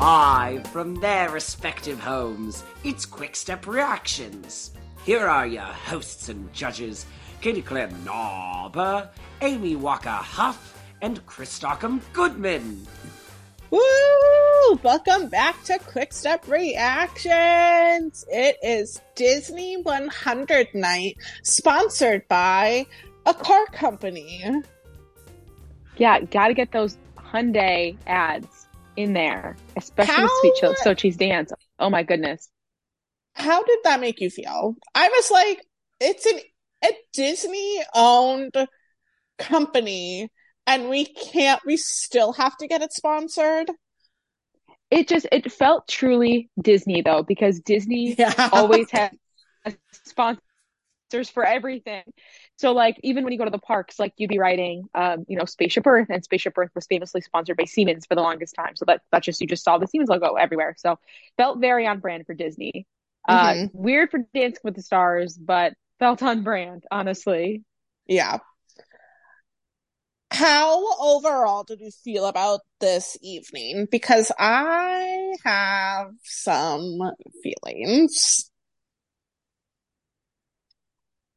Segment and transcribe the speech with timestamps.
[0.00, 4.70] Live from their respective homes, it's Quick Step Reactions.
[5.04, 7.04] Here are your hosts and judges
[7.42, 9.10] Katy Claire Nauber,
[9.42, 12.86] Amy Walker Huff, and Chris Stockham Goodman.
[13.68, 14.80] Woo!
[14.82, 18.24] Welcome back to Quick Step Reactions.
[18.30, 22.86] It is Disney 100 night, sponsored by
[23.26, 24.62] a car company.
[25.98, 28.59] Yeah, got to get those Hyundai ads
[29.02, 31.52] in there, especially How- the Sweet Chill Xochitl's dance.
[31.78, 32.48] Oh my goodness.
[33.34, 34.76] How did that make you feel?
[34.94, 35.64] I was like,
[36.00, 36.38] it's an
[36.84, 38.54] a Disney owned
[39.38, 40.28] company,
[40.66, 41.60] and we can't.
[41.64, 43.70] We still have to get it sponsored.
[44.90, 49.10] It just it felt truly Disney though because Disney Yeah, always has
[50.04, 52.02] sponsors for everything.
[52.60, 55.38] So like even when you go to the parks, like you'd be riding um, you
[55.38, 58.76] know, Spaceship Earth and Spaceship Earth was famously sponsored by Siemens for the longest time.
[58.76, 60.74] So that that just you just saw the Siemens logo everywhere.
[60.78, 60.98] So
[61.38, 62.86] felt very on brand for Disney.
[63.26, 63.70] Uh Mhm.
[63.72, 67.64] weird for Dancing with the Stars, but felt on brand, honestly.
[68.06, 68.40] Yeah.
[70.32, 73.86] How overall did you feel about this evening?
[73.90, 76.98] Because I have some
[77.42, 78.49] feelings.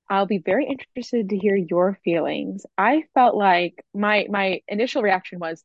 [0.10, 2.66] I'll be very interested to hear your feelings.
[2.78, 5.64] I felt like my my initial reaction was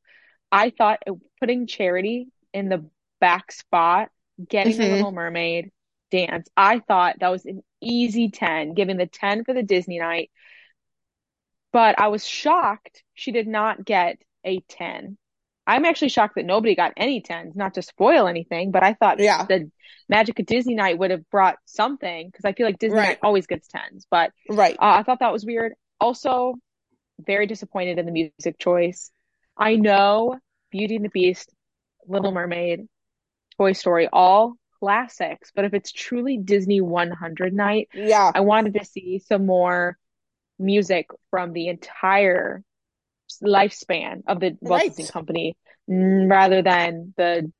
[0.52, 1.02] I thought
[1.40, 2.88] putting Charity in the
[3.20, 4.10] back spot,
[4.48, 4.88] getting the Mhm.
[4.88, 5.70] Little Mermaid
[6.10, 10.30] dance, I thought that was an easy 10, giving the 10 for the Disney night.
[11.72, 15.16] But I was shocked she did not get a 10.
[15.68, 19.20] I'm actually shocked that nobody got any 10s, not to spoil anything, but I thought
[19.20, 19.44] Yeah.
[19.44, 19.70] the
[20.08, 23.08] Magic of Disney night would have brought something because I feel like Disney Right.
[23.08, 24.06] night always gets 10s.
[24.10, 24.74] But Right.
[24.76, 25.74] uh, I thought that was weird.
[26.00, 26.54] Also,
[27.20, 29.10] very disappointed in the music choice.
[29.58, 30.38] I know
[30.70, 31.52] Beauty and the Beast,
[32.06, 32.88] Little Mermaid,
[33.58, 38.32] Toy Story, all classics, but if it's truly Disney 100 night, Yeah.
[38.34, 39.98] I wanted to see some more
[40.58, 42.62] music from the entire
[43.42, 44.88] lifespan of the Walt Right.
[44.88, 45.56] Disney Company
[45.88, 47.50] Mm, rather than the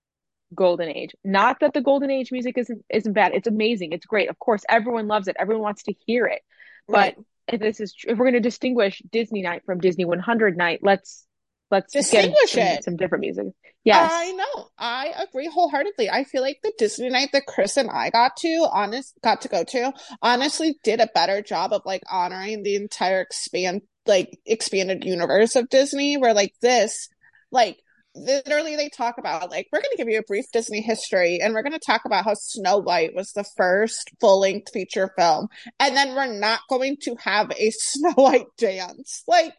[0.54, 1.14] golden age.
[1.24, 3.32] Not that the golden age music isn't isn't bad.
[3.34, 3.92] It's amazing.
[3.92, 4.30] It's great.
[4.30, 5.36] Of course, everyone loves it.
[5.38, 6.42] Everyone wants to hear it.
[6.86, 7.16] But Right.
[7.48, 11.26] if this is if we're going to distinguish Disney night from Disney 100 night, let's
[11.70, 12.84] let's get Distinguish some, it.
[12.84, 13.46] some different music.
[13.84, 14.10] Yes.
[14.12, 14.68] I know.
[14.78, 16.10] I agree wholeheartedly.
[16.10, 19.48] I feel like the Disney night that Chris and I got to, honest, got to
[19.48, 25.04] go to, honestly did a better job of like honoring the entire expand, like expanded
[25.04, 26.16] universe of Disney.
[26.16, 27.08] Where like this,
[27.50, 27.78] like
[28.18, 31.54] literally they talk about like we're going to give you a brief Disney history, and
[31.54, 35.48] we're going to talk about how Snow White was the first full length feature film,
[35.80, 39.22] and then we're not going to have a Snow White dance.
[39.26, 39.54] Like,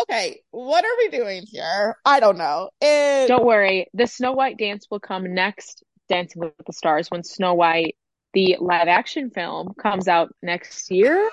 [0.00, 1.96] okay, what are we doing here?
[2.04, 2.70] I don't know.
[2.80, 3.86] It, Don't worry.
[3.94, 7.96] The Snow White dance will come next Dancing with the Stars when Snow White
[8.34, 11.30] the live action film comes out next year.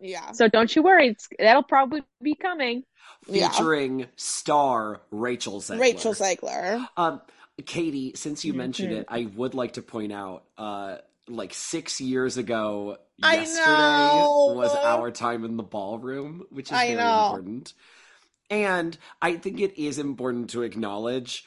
[0.00, 0.32] Yeah.
[0.32, 1.08] So don't you worry.
[1.08, 2.84] It's, that'll probably be coming.
[3.28, 3.48] Yeah.
[3.50, 5.80] Featuring star Rachel Zegler.
[5.80, 6.86] Rachel Zegler.
[6.96, 7.20] Um,
[7.66, 9.00] Katy, since you mentioned Mhm.
[9.00, 10.96] it, I would like to point out, uh,
[11.28, 14.54] like six years ago, I yesterday know.
[14.56, 17.26] was our time in the ballroom, which is I very know.
[17.26, 17.74] important.
[18.48, 21.44] And I think it is important to acknowledge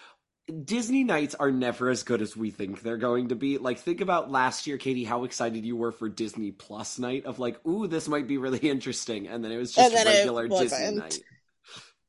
[0.66, 3.58] Disney nights are never as good as we think they're going to be.
[3.58, 7.40] Like, think about last year, Katy, how excited you were for Disney Plus night of
[7.40, 9.28] like, ooh, this might be really interesting.
[9.28, 11.20] And then it was just And then it regular Disney night.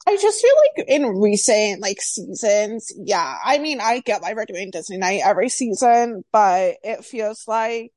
[0.06, 3.38] I just feel like in recent like seasons, yeah.
[3.42, 7.92] I mean, I get why we're doing Disney night every season, but it feels like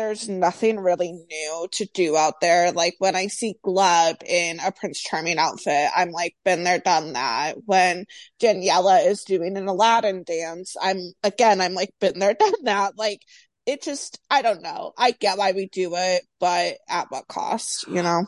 [0.00, 2.72] there's nothing really new to do out there.
[2.72, 7.12] Like when I see Gleb in a Prince Charming outfit, I'm like, been there, done
[7.12, 7.56] that.
[7.66, 8.06] When
[8.38, 12.96] Daniella is doing an Aladdin dance, I'm again, I'm like, been there, done that.
[12.96, 13.20] Like
[13.66, 14.92] it just, I don't know.
[14.96, 18.24] I get why we do it, but at what cost, you know?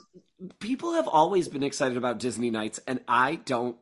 [0.59, 3.77] people have always been excited about Disney nights, and I don't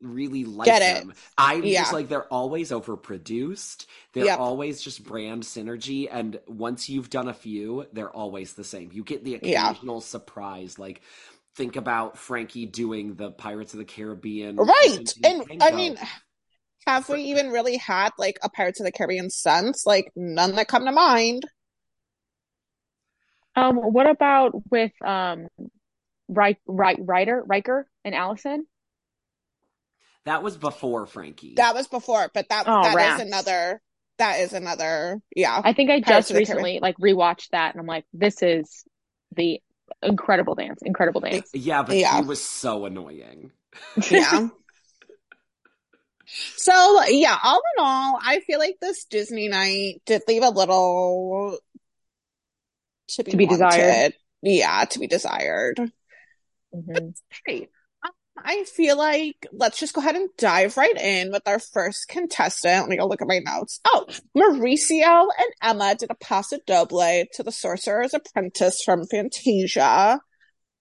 [0.00, 1.06] really like Get it.
[1.38, 1.80] I'm Yeah.
[1.80, 3.86] just like they're always overproduced.
[4.12, 4.38] They're Yep.
[4.38, 8.90] always just brand synergy, and once you've done a few, they're always the same.
[8.92, 9.70] You get the Yeah.
[9.70, 11.02] occasional surprise, like.
[11.54, 14.56] Think about Frankie doing the Pirates of the Caribbean.
[14.56, 15.10] Right.
[15.24, 15.96] And I mean,
[16.86, 19.86] have we even really had like a Pirates of the Caribbean sense?
[19.86, 21.44] Like none that come to mind.
[23.54, 25.48] Um, what about with um,
[26.28, 28.66] Ry Ry Ryder, Riker, and Allison?
[30.26, 31.54] That was before Frankie.
[31.56, 33.22] That was before, but that Oh, that is rats.
[33.22, 33.82] another
[34.18, 35.60] that is another yeah.
[35.64, 38.84] I think I just of the recently like rewatched that, and I'm like, this is
[39.34, 39.60] the
[40.02, 41.48] incredible dance, incredible dance.
[41.54, 42.20] yeah, but Yeah.
[42.20, 43.52] he was so annoying.
[44.10, 44.48] Yeah.
[46.56, 51.56] So yeah, all in all, I feel like this Disney night did leave a little
[53.10, 54.12] to be, To be desired.
[54.42, 55.78] Yeah, to be desired.
[56.74, 57.14] Mhm.
[57.44, 57.70] Great.
[58.36, 62.82] I feel like let's just go ahead and dive right in with our first contestant.
[62.82, 63.80] Let me go look at my notes.
[63.84, 64.06] Oh,
[64.36, 70.20] Mauricio and Emma did a paso doble to the Sorcerer's Apprentice from Fantasia.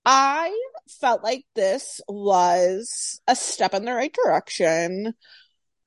[0.05, 0.57] I
[1.01, 5.13] felt like this was a step in the right direction,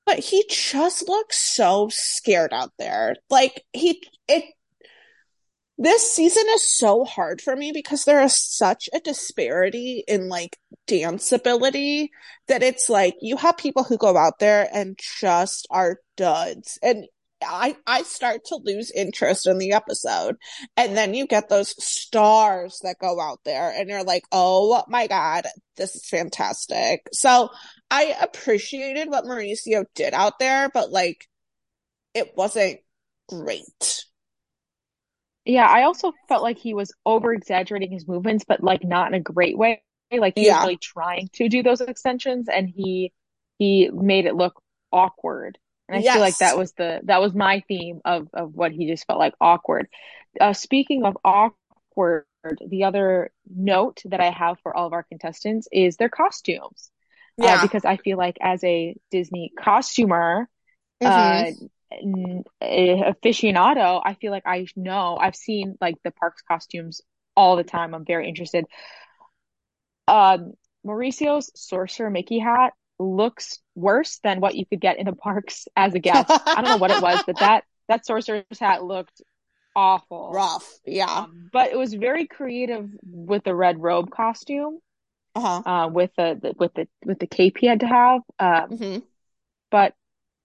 [0.05, 3.17] but he just looks so scared out there.
[3.31, 4.45] Like he, it,
[5.79, 10.59] this season is so hard for me because there is such a disparity in like
[10.89, 12.11] dance ability
[12.49, 16.81] that it's like you have people who go out there and just are duds.
[16.83, 17.07] And
[17.41, 20.37] I I start to lose interest in the episode.
[20.77, 25.07] And then you get those stars that go out there and you're like oh my
[25.07, 25.47] god
[25.77, 27.09] this is fantastic.
[27.13, 27.51] So
[27.89, 31.29] I appreciated what Mauricio did out there but like
[32.15, 32.81] it wasn't
[33.29, 34.07] great
[35.49, 39.15] Yeah, I also felt like he was over exaggerating his movements, but like not in
[39.15, 39.83] a great way.
[40.13, 43.13] Like he was really trying to do those extensions and he
[43.59, 44.63] he made it look
[44.93, 45.59] awkward.
[45.89, 48.89] And I feel like that was the that was my theme of of what he
[48.89, 49.89] just felt like awkward.
[50.41, 52.27] Uh, speaking of awkward,
[52.67, 56.91] the other note that I have for all of our contestants is their costumes.
[57.43, 60.49] Uh, yeah because I feel like as a Disney costumer,
[61.05, 61.55] uh n- a
[62.63, 67.01] aficionado, I feel like I know I've seen like the parks costumes
[67.37, 67.95] all the time.
[67.95, 68.65] I'm very interested.
[70.07, 70.53] Um,
[70.85, 75.95] Mauricio's Sorcerer Mickey hat looks worse than what you could get in the parks as
[75.95, 76.31] a guest.
[76.55, 79.23] I don't know what it was, but that that sorcerer's hat looked
[79.77, 80.31] awful.
[80.33, 84.81] rough yeah Um, but it was very creative with the red robe costume,
[85.35, 88.23] uh-huh uh, with the, the with the with the cape he had to have.
[88.39, 88.99] Um, hmm
[89.71, 89.95] but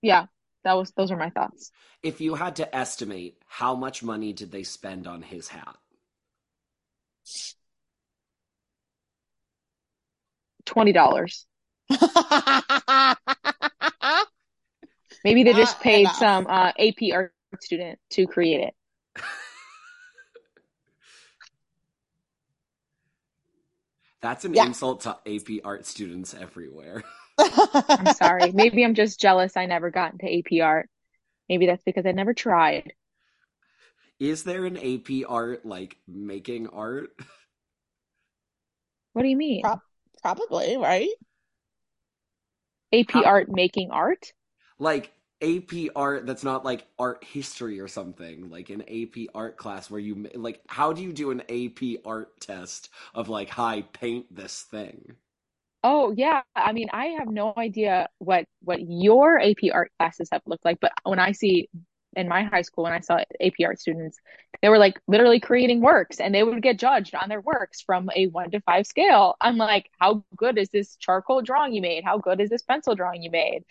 [0.02, 0.26] yeah,
[0.64, 1.72] that was those are my thoughts.
[2.04, 5.76] If you had to estimate, how much money did they spend on his hat?
[10.66, 11.46] Twenty dollars.
[15.24, 16.18] Maybe they just Not paid enough.
[16.18, 18.74] some uh, AP art student to create it.
[24.22, 24.66] That's an Yeah.
[24.66, 27.04] insult to AP art students everywhere.
[27.38, 28.52] I'm sorry.
[28.54, 30.90] Maybe I'm just jealous I never got into AP art.
[31.50, 32.94] Maybe that's because I never tried.
[34.20, 37.10] Is there an AP art like making art?
[39.14, 39.62] What do you mean?
[39.62, 39.82] Prob-
[40.22, 41.10] Probably, right?
[42.94, 44.34] AP How- art making art?
[44.80, 49.90] Like AP art that's not like art history or something, like an AP art class
[49.90, 54.34] where you like how do you do an AP art test of like hi paint
[54.34, 55.16] this thing?
[55.84, 60.42] Oh yeah, I mean I have no idea what what your AP art classes have
[60.46, 61.70] looked like, but when I see
[62.16, 64.18] in my high school when I saw AP art students,
[64.62, 68.10] they were like literally creating works and they would get judged on their works from
[68.16, 69.36] a one to five scale.
[69.42, 72.04] I'm like, how good is this charcoal drawing you made?
[72.06, 73.64] How good is this pencil drawing you made?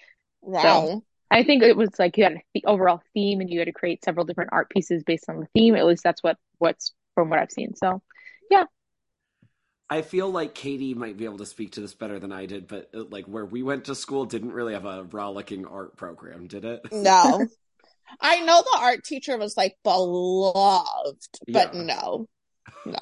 [0.43, 1.03] Wow.
[1.31, 4.05] I think it was like you had the overall theme and you had to create
[4.05, 5.77] several different art pieces based on the theme.
[5.77, 7.75] At least that's what what's from what I've seen.
[7.75, 8.03] So
[9.93, 12.67] I feel like Katy might be able to speak to this better than I did,
[12.67, 16.47] but uh, like where we went to school didn't really have a rollicking art program,
[16.47, 16.81] did it?
[16.93, 17.47] No.
[18.19, 21.83] I know the art teacher was like beloved, but Yeah.
[21.83, 22.27] no.
[22.87, 22.99] No.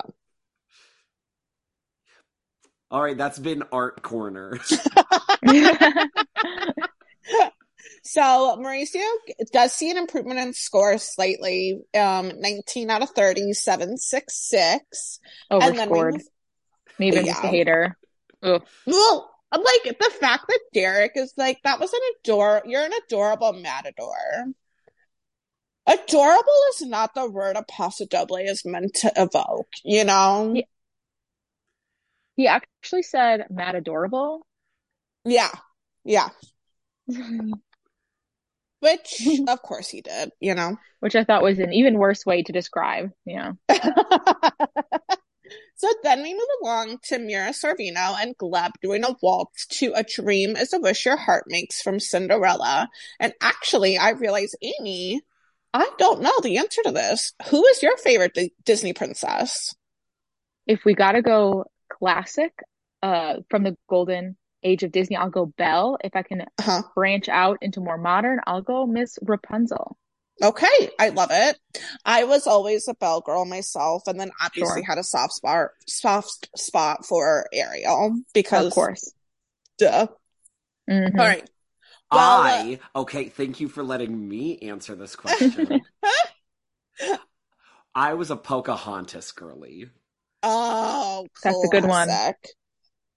[2.90, 4.58] All right, that's been art corner.
[8.02, 8.20] So
[8.58, 9.04] Mauricio
[9.52, 11.80] does see an improvement in score slightly.
[11.94, 15.20] Um, 19 out of 30, 766.
[15.50, 16.14] And then we overscored.
[16.14, 16.22] move-
[17.08, 17.96] I'm just a hater.
[18.42, 18.62] Ugh.
[18.86, 23.52] Well, like the fact that Derek is like that was an ador you're an adorable
[23.52, 24.14] matador.
[25.86, 30.52] Adorable is not the word a paso doble is meant to evoke, you know?
[30.54, 30.62] Yeah.
[32.36, 34.46] He actually said Matt adorable.
[35.24, 35.50] Yeah.
[36.04, 36.28] Yeah.
[38.80, 40.76] Which of course he did, you know.
[41.00, 43.10] which I thought was an even worse way to describe.
[43.24, 43.52] Yeah.
[45.76, 50.02] so then we move along to Mira Sorvino and Gleb doing a waltz to A
[50.02, 52.88] Dream is a Wish Your Heart Makes from Cinderella.
[53.18, 55.20] And actually, I realize, Amy,
[55.72, 57.32] I don't know the answer to this.
[57.48, 59.74] Who is your favorite Di- Disney princess?
[60.66, 62.52] If we gotta go classic,
[63.02, 65.96] uh, from the golden age of Disney, I'll go Belle.
[66.04, 66.82] If I can Uh-huh.
[66.94, 69.96] branch out into more modern, I'll go Miss Rapunzel.
[70.42, 71.58] Okay, I love it.
[72.04, 74.86] I was always a Belle girl myself, and then obviously Sure.
[74.88, 79.12] had a soft spot, soft spot for Ariel because, Of course.
[79.78, 80.06] duh.
[80.88, 81.18] Mhm.
[81.18, 81.48] All right.
[82.12, 85.80] Well, I okay, thank you for letting me answer this question.
[87.94, 89.90] I was a Pocahontas girly.
[90.42, 92.08] Oh, That's a good one.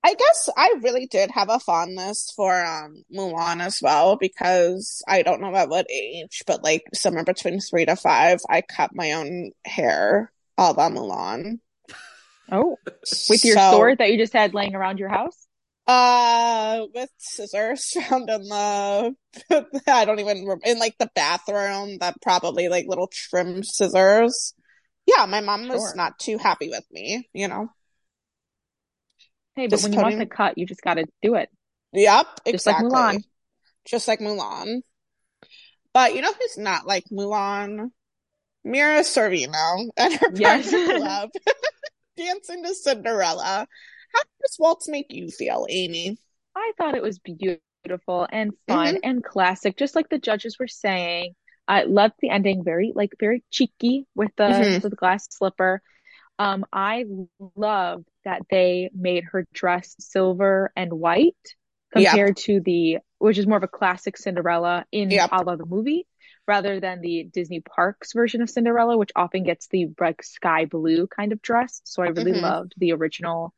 [0.03, 5.21] I guess I really did have a fondness for um Mulan as well because I
[5.23, 9.13] don't know at what age, but like somewhere between three to five, I cut my
[9.13, 11.59] own hair a la Mulan.
[12.51, 12.79] Oh,
[13.27, 15.47] with your So, sword that you just had laying around your house?
[15.85, 19.15] Uh, with scissors found in the
[19.87, 24.53] I don't even rem- in like the bathroom that probably like little trim scissors.
[25.05, 25.95] Yeah, my mom was Sure.
[25.95, 27.67] not too happy with me, you know.
[29.55, 31.49] Hey, but Just when you want putting- the cut, you just got to do it.
[31.93, 32.77] Yep, Just like.
[32.77, 33.23] Mulan.
[33.85, 34.81] Just like Mulan.
[35.93, 37.91] But you know who's not like Mulan?
[38.63, 40.71] Mira Sorvino and her Yes.
[40.71, 41.29] Glove
[42.17, 43.67] dancing to Cinderella.
[44.13, 46.17] How does this waltz make you feel, Amy?
[46.55, 48.99] I thought it was beautiful and fun Mhm.
[49.03, 51.35] and classic, just like the judges were saying.
[51.67, 54.81] I loved the ending, very like very cheeky with the Mhm.
[54.81, 55.81] with the glass slipper.
[56.39, 57.05] Um, I
[57.55, 61.35] loved that they made her dress silver and white
[61.91, 65.29] compared to the, which is more of a classic Cinderella in Yep.
[65.31, 66.07] a la the movie,
[66.47, 71.07] rather than the Disney Parks version of Cinderella, which often gets the like sky blue
[71.07, 71.81] kind of dress.
[71.83, 72.41] So I really Mhm.
[72.41, 73.53] loved the original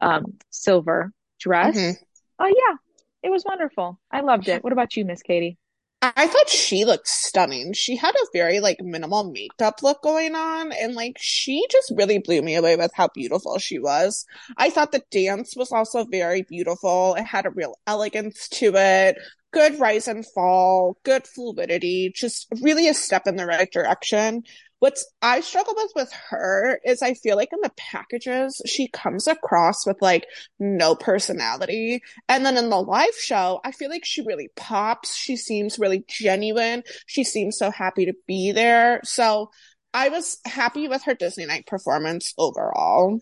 [0.00, 1.76] um silver dress.
[1.76, 1.96] Mhm.
[2.38, 2.76] Oh yeah,
[3.22, 3.98] it was wonderful.
[4.10, 4.62] I loved it.
[4.64, 5.58] What about you, Miss Katy?
[6.02, 7.72] I thought she looked stunning.
[7.72, 12.18] She had a very like minimal makeup look going on, and like she just really
[12.18, 14.24] blew me away with how beautiful she was.
[14.56, 17.14] I thought the dance was also very beautiful.
[17.14, 19.16] It had a real elegance to it,
[19.52, 24.42] good rise and fall, good fluidity, just really a step in the right direction.
[24.78, 29.26] What's I struggle with with her is I feel like in the packages she comes
[29.26, 30.26] across with like
[30.58, 32.02] no personality.
[32.28, 35.16] And then in the live show, I feel like she really pops.
[35.16, 36.82] She seems really genuine.
[37.06, 39.00] She seems so happy to be there.
[39.04, 39.50] So
[39.94, 43.18] I was happy with her Disney night performance overall.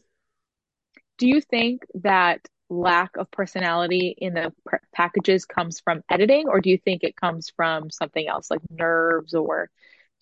[1.19, 6.61] Do you think that lack of personality in the pr packages comes from editing, or
[6.61, 9.71] do you think it comes from something else, like nerves or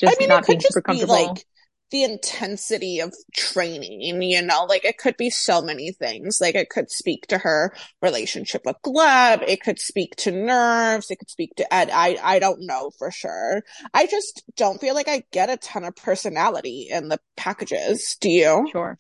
[0.03, 1.07] just I mean, not it could being just super be comfortable?
[1.07, 1.45] like
[1.91, 6.41] the intensity of training, you know, like it could be so many things.
[6.41, 9.45] Like it could speak to her relationship with Gleb.
[9.47, 11.11] It could speak to nerves.
[11.11, 11.91] It could speak to Ed.
[11.93, 13.63] I, I don't know for sure.
[13.93, 18.17] I just don't feel like I get a ton of personality in the packages.
[18.21, 18.73] Do you?
[18.73, 18.99] Sure.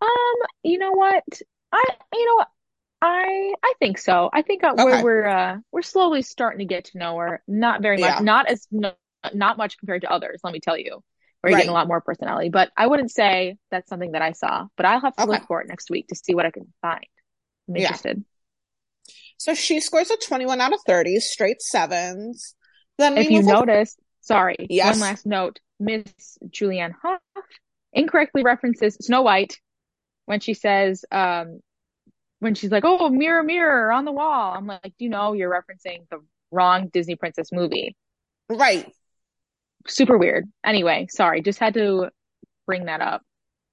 [0.00, 1.24] Um, you know what?
[1.72, 2.48] I, you know what?
[3.02, 4.28] I, I think so.
[4.32, 4.84] I think uh, Okay.
[4.84, 7.42] we're, we're, uh, we're slowly starting to get to know her.
[7.48, 8.20] Not very much, Yeah.
[8.20, 8.92] not as, no,
[9.34, 11.02] not much compared to others, let me tell you.
[11.40, 14.32] Where you're getting a lot more personality, but I wouldn't say that's something that I
[14.32, 15.32] saw, but I'll have to Okay.
[15.32, 17.06] look for it next week to see what I can find.
[17.66, 17.84] I'm Yeah.
[17.84, 18.22] interested.
[19.38, 22.54] So she scores a 21 out of 30, straight sevens.
[22.98, 24.90] Then If you notice, sorry, Yes.
[24.90, 25.60] one last note.
[25.78, 26.04] Miss
[26.50, 27.20] Julianne Hough
[27.94, 29.58] incorrectly references Snow White
[30.26, 31.60] when she says, um,
[32.40, 36.06] when she's like, "Oh, mirror, mirror on the wall." I'm like, "You know, you're referencing
[36.10, 37.96] the wrong Disney princess movie."
[38.50, 38.92] Right.
[39.86, 40.46] Super weird.
[40.64, 42.10] Anyway, sorry, just had to
[42.66, 43.22] bring that up.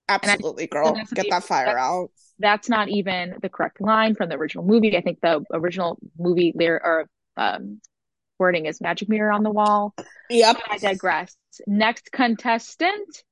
[0.10, 0.94] Absolutely, girl.
[0.94, 2.10] that's Get the- that fire that's- out.
[2.40, 4.96] That's not even the correct line from the original movie.
[4.96, 7.82] I think the original movie lyric or um,
[8.38, 9.96] wording is "magic mirror on the wall."
[10.30, 10.58] Yep.
[10.58, 11.36] But I digress.
[11.66, 13.24] Next contestant.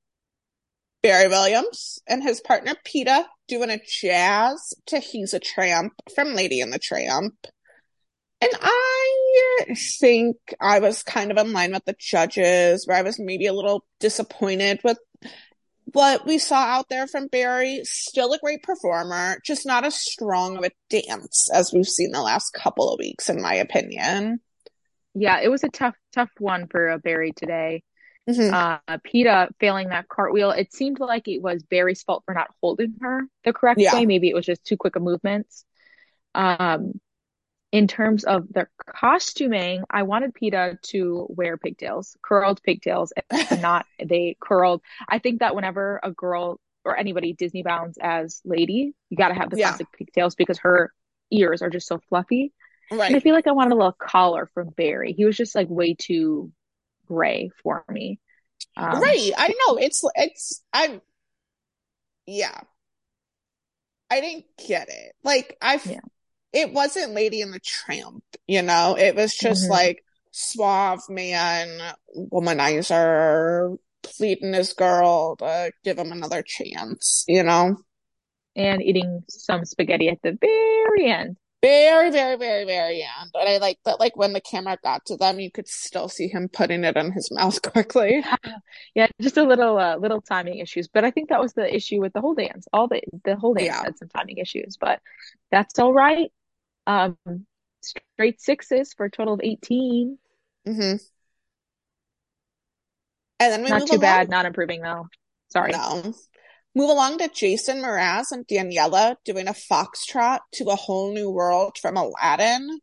[1.04, 6.60] Barry Williams and his partner Peta doing a jazz to He's a Tramp from Lady
[6.62, 7.36] and the Tramp.
[8.42, 13.20] And I think I was kind of in line with the judges, where I was
[13.20, 14.98] maybe a little disappointed with
[15.86, 17.82] what we saw out there from Barry.
[17.84, 22.22] Still a great performer, just not as strong of a dance as we've seen the
[22.22, 24.42] last couple of weeks, in my opinion.
[25.14, 27.84] Yeah, it was a tough, tough one for uh, Barry today.
[28.30, 28.52] Mhm.
[28.52, 30.52] Uh, Peta failing that cartwheel.
[30.52, 33.94] It seemed like it was Barry's fault for not holding her the correct Yeah.
[33.94, 34.06] way.
[34.06, 35.64] Maybe it was just too quick of movements.
[36.34, 37.00] Um,
[37.72, 43.30] in terms of their costuming, I wanted Peta to wear pigtails, curled pigtails, and
[43.62, 44.82] not they curled.
[45.08, 49.34] I think that whenever a girl or anybody Disney bounds as Lady, you got to
[49.36, 49.58] have the Yeah.
[49.58, 50.94] classic pigtails because her
[51.32, 52.54] ears are just so fluffy.
[53.08, 55.14] And I feel like I wanted a little collar from Barry.
[55.14, 56.52] He was just like way too
[57.08, 58.20] gray for me.
[58.78, 59.32] Um, Right.
[59.38, 59.78] I know.
[59.78, 61.02] It's it's I'm
[62.28, 62.62] yeah.
[64.10, 65.16] I didn't get it.
[65.24, 66.00] Like I Yeah.
[66.56, 68.96] It wasn't Lady and the Tramp, you know?
[68.98, 69.72] It was just Mhm.
[69.72, 77.78] like suave man, womanizer, pleading his girl to give him another chance, you know?
[78.58, 81.36] and eating some spaghetti at the very end.
[81.62, 83.32] very, very, very, very end.
[83.34, 86.28] And I like that, like when the camera got to them, you could still see
[86.30, 88.24] him putting it in his mouth quickly.
[88.96, 90.88] Yeah, just a little, uh, little timing issues.
[90.88, 92.66] But I think that was the issue with the whole dance.
[92.72, 93.84] All the the whole dance Yeah.
[93.84, 95.02] had some timing issues, but
[95.52, 96.32] that's all right.
[96.88, 97.18] Um,
[97.82, 100.18] straight sixes for a total of 18.
[100.68, 100.96] Mm-hmm.
[103.40, 104.02] And then we Not too along.
[104.02, 105.08] bad, not improving though.
[105.50, 105.72] Sorry.
[105.72, 106.14] No.
[106.74, 111.78] Move along to Jason Mraz and Daniella doing a foxtrot to a whole new world
[111.82, 112.80] from Aladdin.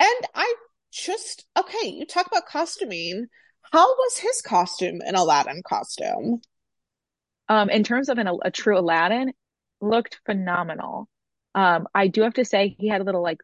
[0.00, 0.54] And I
[0.92, 3.26] just, okay, you talk about costuming.
[3.72, 6.40] How was his costume an Aladdin costume?
[7.48, 9.32] Um, in terms of an, a true Aladdin,
[9.80, 11.08] looked phenomenal.
[11.54, 13.40] Um, I do have to say he had a little like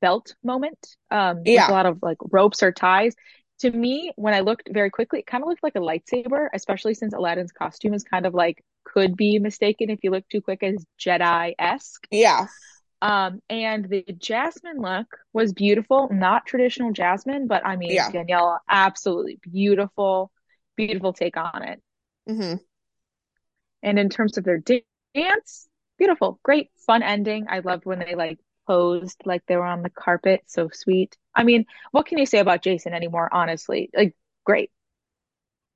[0.00, 0.78] belt moment,
[1.10, 1.70] um, Yeah.
[1.70, 3.14] a lot of like ropes or ties.
[3.60, 6.94] To me, when I looked very quickly, it kind of looked like a lightsaber, especially
[6.94, 10.62] since Aladdin's costume is kind of like could be mistaken if you look too quick
[10.62, 12.06] as Jedi-esque.
[12.10, 12.46] Yeah.
[13.02, 18.10] Um, and the Jasmine look was beautiful, not traditional Jasmine, but I mean, Yeah.
[18.10, 20.30] Daniella, absolutely beautiful,
[20.76, 21.82] beautiful take on it.
[22.26, 22.54] hmm
[23.82, 25.68] And in terms of their dance,
[25.98, 27.46] beautiful, great, fun ending.
[27.48, 30.42] I loved when they like posed like they were on the carpet.
[30.46, 31.16] So sweet.
[31.34, 33.90] I mean, what can you say about Jason anymore, honestly?
[33.94, 34.14] Like,
[34.44, 34.70] great,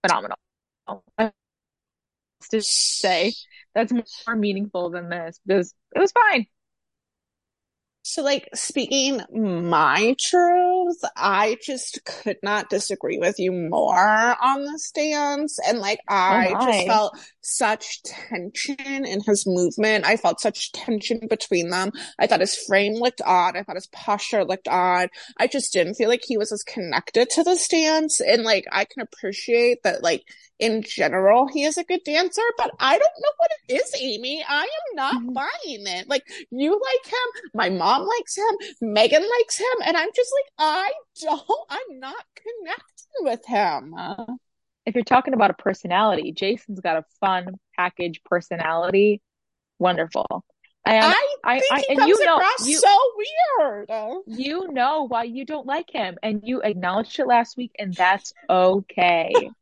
[0.07, 0.38] phenomenal.
[2.50, 3.33] To say
[3.75, 6.47] that's more meaningful than this because it was fine.
[8.05, 14.91] So, like, speaking my truth, I just could not disagree with you more on this
[14.91, 15.59] dance.
[15.67, 20.07] And, like, oh I Oh just felt such tension in his movement.
[20.07, 21.93] I felt such tension between them.
[22.19, 23.57] I thought his frame looked odd.
[23.57, 25.09] I thought his posture looked odd.
[25.39, 28.21] I just didn't feel like he was as connected to the stance.
[28.21, 30.23] And, like, I can appreciate that, like,
[30.59, 34.45] in general, he is a good dancer, but I don't know what it is, Amy.
[34.49, 35.35] I am not Mhm.
[35.35, 36.09] buying it.
[36.09, 40.52] Like, you like him, my mom likes him, Megan likes him, and I'm just like,
[40.59, 43.95] I don't, I'm not connecting with him.
[44.84, 49.23] If you're talking about a personality, Jason's got a fun package personality.
[49.78, 50.45] Wonderful.
[50.84, 52.99] And I I, think I, he and comes you know, across you, so
[53.60, 53.88] weird.
[54.26, 58.32] you know why you don't like him, and you acknowledged it last week, and that's
[58.50, 59.32] okay.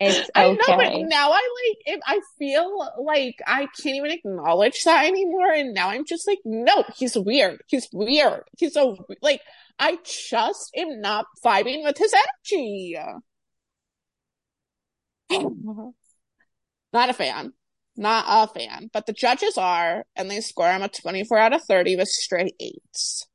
[0.00, 0.30] It's okay.
[0.34, 5.06] I know, but now I like, if I feel like I can't even acknowledge that
[5.06, 7.62] anymore, and now I'm just like, no, he's weird.
[7.68, 8.42] He's weird.
[8.58, 9.40] He's so like,
[9.78, 12.96] I just am not vibing with his energy.
[16.92, 17.52] Not a fan.
[17.96, 18.90] Not a fan.
[18.92, 22.54] But the judges are, and they score him a 24 out of 30 with straight
[22.60, 23.26] eights.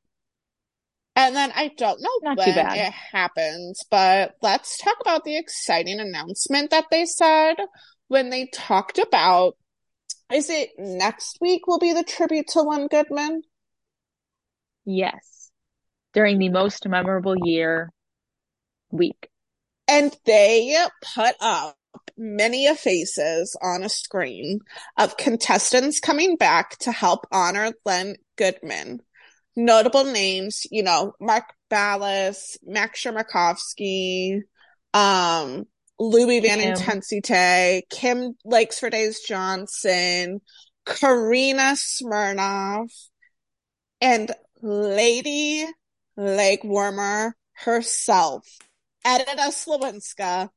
[1.15, 5.99] And then I don't know Not when it happens, but let's talk about the exciting
[5.99, 7.55] announcement that they said
[8.07, 9.55] when they talked about
[10.31, 13.41] is it next week will be the tribute to Len Goodman?
[14.85, 15.51] Yes.
[16.13, 17.91] During the most memorable year
[18.91, 19.29] week.
[19.87, 20.77] And they
[21.15, 21.75] put up
[22.17, 24.59] many a faces on a screen
[24.97, 29.01] of contestants coming back to help honor Len Goodman.
[29.55, 34.41] Notable names, you know, Mark Ballas, Max Chmerkovskiy,
[34.93, 35.65] um,
[35.99, 36.61] Louis Van.
[36.61, 40.41] Intensite, Kym Lakes for Days Johnson,
[40.85, 42.91] Karina Smirnoff,
[43.99, 44.31] and
[44.61, 45.65] Lady
[46.17, 48.47] Legwarmer herself,
[49.05, 50.49] Edyta Sliwinska,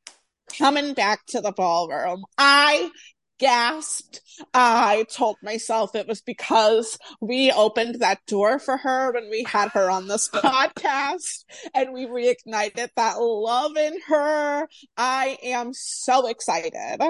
[0.58, 2.24] coming back to the ballroom.
[2.38, 2.90] I
[3.38, 4.20] gasped.
[4.54, 9.70] I told myself it was because we opened that door for her when we had
[9.70, 14.68] her on this podcast and we reignited that love in her.
[14.96, 17.02] I am so excited.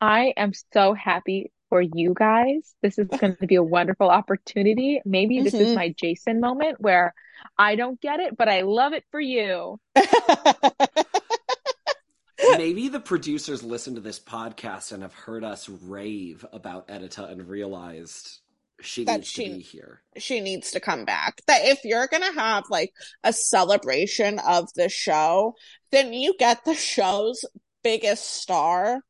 [0.00, 2.74] I am so happy for you guys.
[2.82, 5.00] This is going to be a wonderful opportunity.
[5.04, 5.74] Maybe this is Mhm.
[5.74, 7.12] my Jason moment where
[7.58, 9.78] I don't get it, but I love it for you.
[12.58, 17.48] Maybe the producers listened to this podcast and have heard us rave about Edyta and
[17.48, 18.40] realized
[18.80, 20.02] she That needs she- to be here.
[20.18, 21.40] she needs to come back.
[21.46, 22.92] That if you're gonna have like
[23.24, 25.54] a celebration of the show,
[25.92, 27.44] then you get the show's
[27.82, 29.00] biggest star,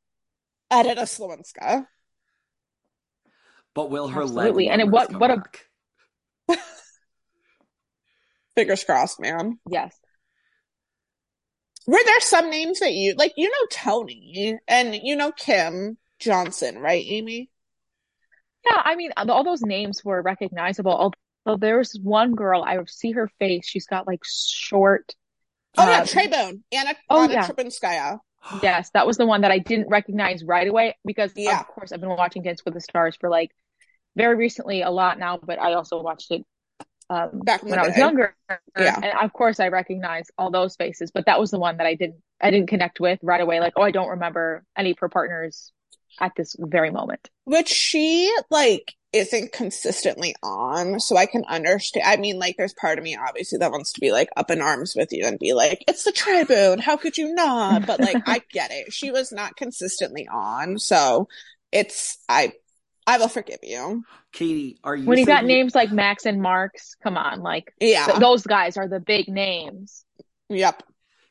[0.71, 1.87] Edyta Sliwinska.
[3.75, 4.65] But will her Absolutely.
[4.67, 5.31] leg And it- what- come what
[6.49, 6.57] a-
[8.55, 9.59] Fingers crossed, man.
[9.69, 9.95] Yes.
[11.87, 13.35] Were there some names that you like?
[13.37, 17.51] You know Tony and you know Kym Johnson, right, Amy?
[18.65, 21.13] Yeah, I mean, all those names were recognizable.
[21.47, 23.67] Although there's one girl, I see her face.
[23.67, 25.15] She's got like short.
[25.79, 27.47] Oh yeah, um, Trey Bone, Anna oh, Anna yeah.
[27.49, 28.19] Trebunskaya.
[28.63, 31.59] Yes, that was the one that I didn't recognize right away because, Yeah.
[31.59, 33.51] of course, I've been watching Dance with the Stars for like
[34.15, 36.43] very recently a lot now, but I also watched it
[37.11, 38.01] um, Back when I was day.
[38.01, 38.35] younger.
[38.79, 38.97] Yeah.
[38.97, 41.95] And of course I recognize all those faces, but that was the one that I
[41.95, 43.61] didn't I didn't connect with right away.
[43.61, 45.73] Like, oh, I don't remember any of her partners
[46.21, 47.29] at this very moment.
[47.45, 52.99] which she like isn't consistently on so i can understand i mean like there's part
[52.99, 55.53] of me obviously that wants to be like up in arms with you and be
[55.53, 59.31] like it's the tribune how could you not but like i get it she was
[59.33, 61.29] not consistently on so
[61.73, 62.53] it's i
[63.07, 66.41] i will forgive you Katy, are you When you got saying- names like Max and
[66.43, 70.05] Marks, come on, like yeah th- those guys are the big names.
[70.49, 70.83] yep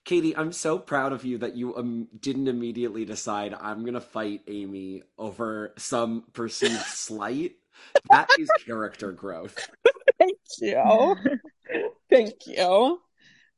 [0.05, 4.41] Katy, I'm so proud of you that you um, didn't immediately decide I'm gonna fight
[4.47, 7.53] Amy over some perceived slight.
[8.11, 9.67] That is character growth.
[10.19, 11.15] thank you
[12.09, 13.01] thank you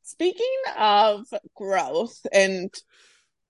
[0.02, 2.72] speaking of growth and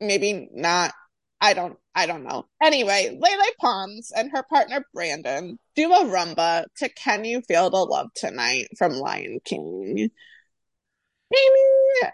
[0.01, 0.93] maybe not
[1.41, 2.47] I don't I don't know.
[2.63, 7.79] Anyway, Lele Pons and her partner Brandon do a rumba to Can You Feel the
[7.79, 10.09] Love Tonight from Lion King.
[11.33, 12.11] Amy,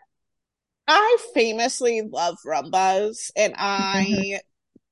[0.89, 4.41] I famously love rumbas and I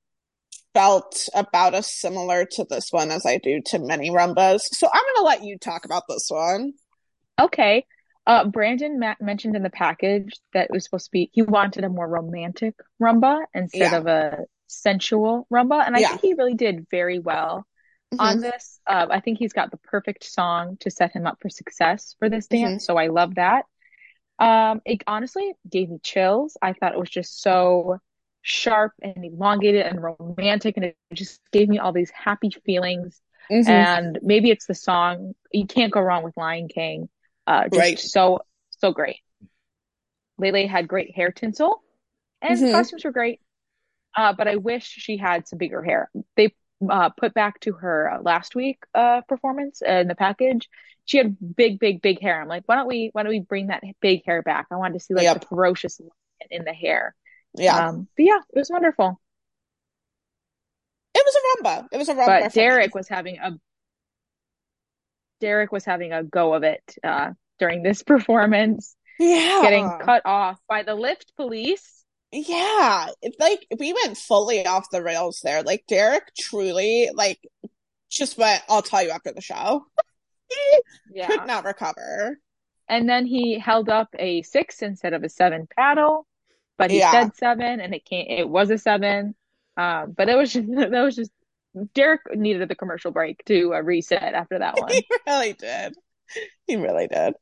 [0.75, 4.61] felt about as similar to this one as I do to many rumbas.
[4.61, 6.73] So I'm gonna let you talk about this one.
[7.41, 7.87] Okay.
[8.27, 11.83] Uh, Brandon ma- mentioned in the package that it was supposed to be, he wanted
[11.83, 13.97] a more romantic rumba instead Yeah.
[13.97, 14.37] of a
[14.73, 15.85] sensual rumba.
[15.85, 16.09] And I Yeah.
[16.09, 17.65] think he really did very well
[18.19, 18.41] on Mhm.
[18.41, 18.79] this.
[18.87, 22.29] Uh, I think he's got the perfect song to set him up for success for
[22.29, 22.65] this Mm-hmm.
[22.65, 22.85] dance.
[22.85, 23.65] So I love that.
[24.39, 26.57] Um, it honestly gave me chills.
[26.61, 27.99] I thought it was just so
[28.41, 33.21] sharp and elongated and romantic, and it just gave me all these happy feelings.
[33.49, 33.67] Mhm.
[33.69, 35.33] And maybe it's the song.
[35.51, 37.09] You can't go wrong with Lion King.
[37.47, 37.99] Uh, just Right.
[37.99, 39.19] so so great.
[40.37, 41.81] Lele had great hair tinsel,
[42.41, 42.71] and the Mhm.
[42.71, 43.39] costumes were great.
[44.15, 46.09] Uh, but I wish she had some bigger hair.
[46.37, 46.53] They
[46.89, 50.69] uh, put back to her uh, last week uh, performance in the package.
[51.05, 52.41] She had big, big, big hair.
[52.41, 54.67] I'm like, why don't we why don't we bring that big hair back?
[54.71, 55.41] I wanted to see like Yep.
[55.41, 55.99] the ferocious
[56.49, 57.15] in the hair.
[57.55, 57.89] Yeah.
[57.89, 59.19] Um, but yeah, it was wonderful.
[61.15, 61.87] it was a rumba.
[61.91, 62.43] It was a rumba.
[62.43, 62.53] But.
[62.53, 63.51] Derek was having a
[65.41, 69.61] Derek was having a go of it uh, during this performance, yeah.
[69.61, 72.02] getting cut off by the lift police.
[72.35, 75.61] Yeah, it's like we went fully off the rails there.
[75.61, 77.39] Like Derek truly like
[78.09, 79.85] just went, I'll tell you after the show.
[80.49, 81.27] he Yeah.
[81.27, 82.39] could not recover.
[82.87, 86.27] And then he held up a six instead of a seven paddle,
[86.77, 87.01] but he Yeah.
[87.01, 89.35] said seven and it can't, it was a seven.
[89.77, 91.31] Um, but it was just, that was just,
[91.95, 95.01] Derek needed the commercial break to uh, reset after that one.
[95.01, 95.95] He really did.
[96.67, 97.35] He really did.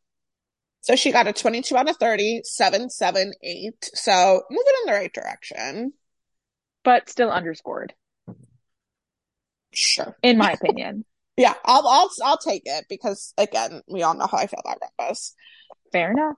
[0.82, 3.90] So she got a 22 out of 30, 7, 7, 8.
[3.94, 5.94] So moving in the right direction.
[6.84, 7.94] but still underscored,
[9.74, 10.18] Sure.
[10.24, 11.06] in my opinion.
[11.38, 14.80] Yeah, I'll I'll I'll take it because again, we all know how I feel about
[15.00, 15.32] rumbas.
[15.92, 16.36] Fair enough.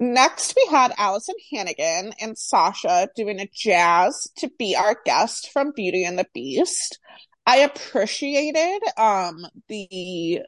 [0.00, 5.72] Next, we had Alyson Hannigan and Sasha doing a jazz to be our guest from
[5.74, 6.98] Beauty and the Beast.
[7.46, 10.42] I appreciated um the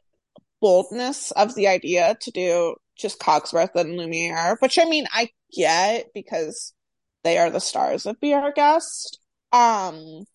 [0.61, 6.07] boldness of the idea to do just Cogsworth and Lumiere, which I mean I get
[6.13, 6.73] because
[7.23, 9.19] they are the stars of Be Our Guest.
[9.51, 10.25] Um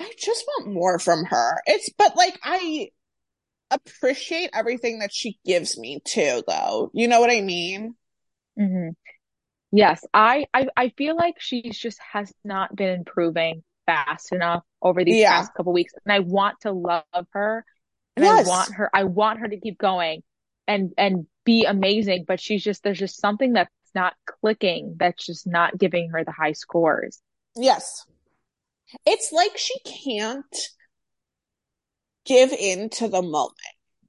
[0.00, 1.60] I just want more from her.
[1.66, 2.88] It's but like I
[3.70, 6.90] appreciate everything that she gives me too, though.
[6.94, 7.96] You know what I mean?
[8.58, 8.90] Mm-hmm.
[9.72, 15.04] Yes, I, I I feel like she's just has not been improving fast enough over
[15.04, 15.30] these Yeah.
[15.30, 17.64] past couple weeks, and I want to love her,
[18.16, 18.46] and Yes.
[18.46, 20.22] I want her I want her to keep going
[20.70, 25.46] and and be amazing, but she's just there's just something that's not clicking, that's just
[25.46, 27.20] not giving her the high scores.
[27.56, 28.06] Yes.
[29.04, 30.56] It's like she can't
[32.24, 33.56] give in to the moment.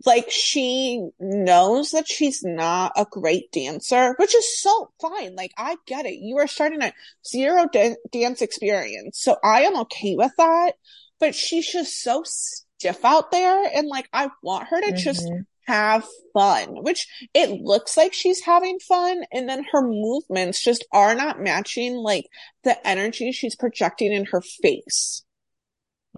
[0.06, 5.36] Like she knows that she's not a great dancer, which is so fine.
[5.36, 6.16] Like I get it.
[6.16, 6.94] You are starting a
[7.28, 9.20] zero dan- dance experience.
[9.20, 10.74] So I am okay with that.
[11.20, 13.70] But she's just so stiff out there.
[13.76, 15.46] And like, I want her to just Mhm.
[15.68, 19.24] Have fun, which it looks like she's having fun.
[19.32, 22.26] And then her movements just are not matching like
[22.64, 25.24] the energy she's projecting in her face.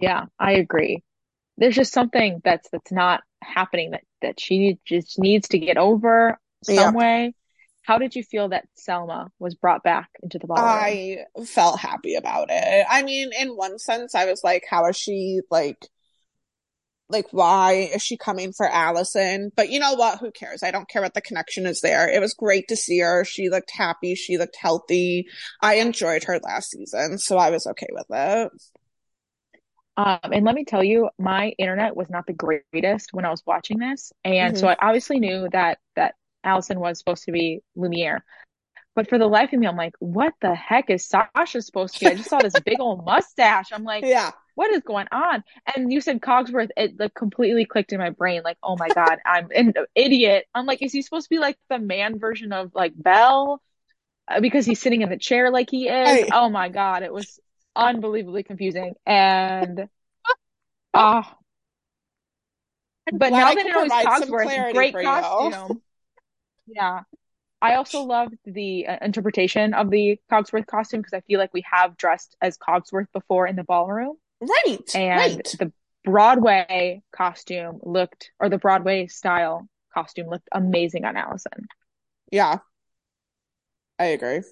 [0.00, 1.02] Yeah, I agree.
[1.56, 6.38] There's just something that's that's not happening that that she just needs to get over
[6.62, 6.94] some Yeah.
[6.94, 7.34] way.
[7.82, 11.00] How did you feel that Selma was brought back into the ballroom?
[11.02, 12.86] I felt happy about it.
[12.88, 15.88] I mean, in one sense, I was like, how is she like,
[17.14, 19.50] like, why is she coming for Alyson?
[19.56, 20.18] But you know what?
[20.18, 20.62] Who cares?
[20.62, 22.08] I don't care what the connection is there.
[22.10, 23.24] It was great to see her.
[23.24, 24.14] She looked happy.
[24.16, 25.26] She looked healthy.
[25.62, 28.52] I enjoyed her last season, so I was okay with it.
[29.96, 33.42] Um, and let me tell you, my internet was not the greatest when I was
[33.46, 34.12] watching this.
[34.24, 34.70] And so Mhm.
[34.70, 38.24] I obviously knew that that Alyson was supposed to be Lumiere.
[38.94, 42.00] But for the life of me, I'm like, what the heck is Sasha supposed to
[42.00, 42.08] be?
[42.08, 43.72] I just saw this big old mustache.
[43.72, 44.32] I'm like, Yeah.
[44.54, 45.42] what is going on?
[45.74, 48.42] And you said Cogsworth, it like completely clicked in my brain.
[48.44, 50.46] Like, oh my God, I'm an idiot.
[50.54, 53.60] I'm like, is he supposed to be like the man version of like Belle?
[54.28, 56.06] Uh, because he's sitting in the chair like he is.
[56.06, 56.28] Hey.
[56.32, 57.40] Oh my God, it was
[57.74, 58.94] unbelievably confusing.
[59.04, 59.88] And
[60.94, 61.36] ah,
[63.10, 65.82] but now I that I know he's Cogsworth, great costume.
[66.66, 67.00] Yeah.
[67.64, 71.64] I also loved the uh, interpretation of the Cogsworth costume because I feel like we
[71.72, 74.16] have dressed as Cogsworth before in the ballroom.
[74.38, 74.94] Right.
[74.94, 75.56] And right.
[75.58, 75.72] the
[76.04, 81.64] Broadway costume looked, or the Broadway style costume looked amazing on Alyson.
[82.30, 82.58] Yeah.
[83.98, 84.42] I agree.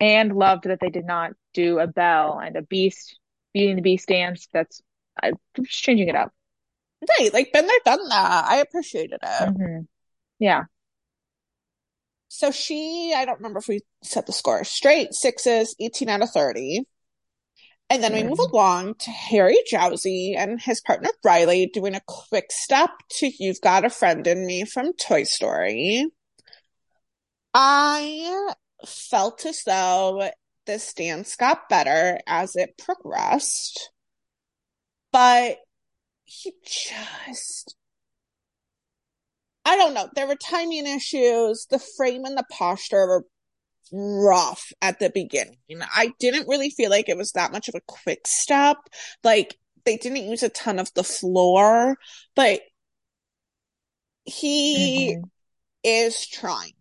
[0.00, 3.20] And loved that they did not do a bell and a beast,
[3.54, 4.48] Beauty and the Beast dance.
[4.52, 4.82] That's
[5.22, 6.32] uh, just changing it up.
[7.20, 7.32] Right.
[7.32, 8.46] Like been there, done that.
[8.48, 9.48] I appreciated it.
[9.48, 9.80] hmm
[10.40, 10.64] Yeah.
[12.28, 14.62] So she, I don't remember if we set the score.
[14.64, 16.84] Straight sixes, 18 out of 30.
[17.90, 22.52] And then we move along to Harry Jowsey and his partner Rylee doing a quick
[22.52, 26.06] step to You've Got a Friend in Me from Toy Story.
[27.54, 28.52] I
[28.86, 30.30] felt as though
[30.66, 33.90] this dance got better as it progressed,
[35.10, 35.56] but
[36.24, 37.74] he just,
[39.68, 40.08] I don't know.
[40.14, 41.66] There were timing issues.
[41.70, 43.26] The frame and the posture were
[43.92, 45.58] rough at the beginning.
[45.94, 48.78] I didn't really feel like it was that much of a quick step.
[49.22, 51.96] Like they didn't use a ton of the floor,
[52.34, 52.62] but
[54.24, 55.30] he Mhm.
[55.84, 56.72] is trying,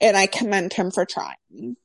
[0.00, 1.76] and I commend him for trying.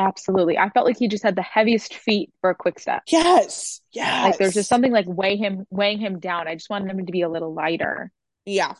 [0.00, 0.56] Absolutely.
[0.56, 3.02] I felt like he just had the heaviest feet for a quick step.
[3.06, 4.24] Yes, yes.
[4.24, 6.48] Like there's just something like weighing him weighing him down.
[6.48, 8.10] I just wanted him to be a little lighter.
[8.46, 8.74] Yeah.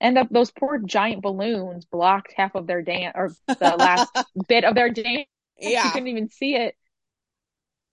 [0.00, 4.08] And the, those poor giant balloons blocked half of their dance or the last
[4.48, 5.26] bit of their dance.
[5.60, 5.86] Yeah.
[5.86, 6.76] You couldn't even see it.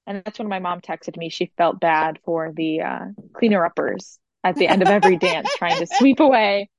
[0.06, 1.30] And that's when my mom texted me.
[1.30, 5.80] She felt bad for the uh, cleaner uppers at the end of every dance trying
[5.80, 6.70] to sweep away.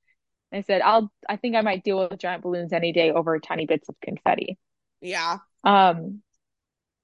[0.53, 3.67] I said, I'll I think I might deal with giant balloons any day over tiny
[3.67, 4.59] bits of confetti.
[5.01, 5.39] Yeah.
[5.67, 6.23] Um,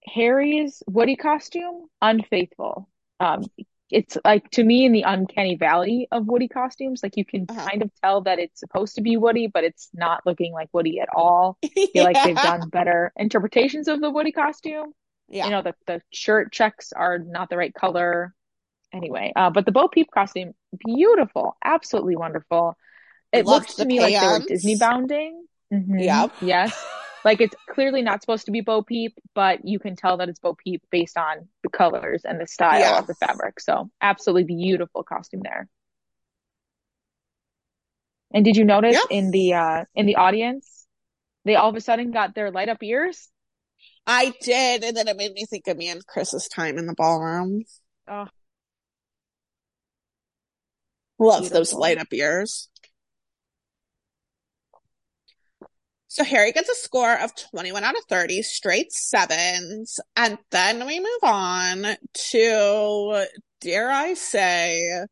[0.06, 2.88] Harry's Woody costume, unfaithful.
[3.20, 3.44] Um,
[3.90, 7.68] it's like to me in the uncanny valley of Woody costumes, like you can Uh-huh.
[7.68, 10.98] kind of tell that it's supposed to be Woody, but it's not looking like Woody
[11.00, 11.58] at all.
[11.64, 14.92] I feel like they've done better interpretations of the Woody costume.
[15.28, 15.44] Yeah.
[15.46, 18.34] You know, the the shirt checks are not the right color.
[18.92, 20.52] Anyway, uh, but the Bo Peep costume,
[20.86, 22.76] beautiful, absolutely wonderful.
[23.32, 24.40] It the to me like they were.
[24.40, 25.44] Disney bounding.
[25.72, 25.98] Mm-hmm.
[25.98, 26.32] Yep.
[26.42, 26.86] Yes.
[27.24, 30.40] Like it's clearly not supposed to be Bo Peep, but you can tell that it's
[30.40, 32.98] Bo Peep based on the colors and the style Yeah.
[32.98, 33.60] of the fabric.
[33.60, 35.68] So absolutely beautiful costume there.
[38.34, 39.16] And did you notice Yeah.
[39.16, 40.86] in the uh in the audience,
[41.44, 43.28] they all of a sudden got their light up ears?
[44.06, 46.94] I did, and then it made me think of me and Chris's time in the
[46.94, 47.62] ballroom.
[48.08, 48.26] Oh,
[51.20, 52.68] Love those light up ears.
[56.12, 59.98] So Harry gets a score of 21 out of 30, straight sevens.
[60.14, 61.86] And then we move on
[62.32, 63.26] to,
[63.62, 65.06] dare I say,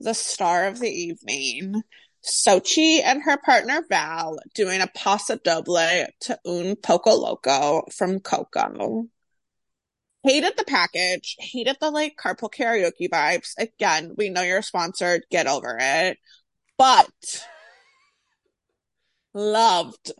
[0.00, 1.84] the star of the evening.
[2.24, 9.06] Xochitl and her partner Val doing a paso doble to Un Poco Loco from Coco.
[10.24, 13.52] Hated the package, hated the like carpool karaoke vibes.
[13.56, 16.18] Again, we know you're sponsored, get over it.
[16.76, 17.46] But
[19.32, 20.10] loved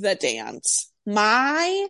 [0.00, 0.90] the dance.
[1.06, 1.88] My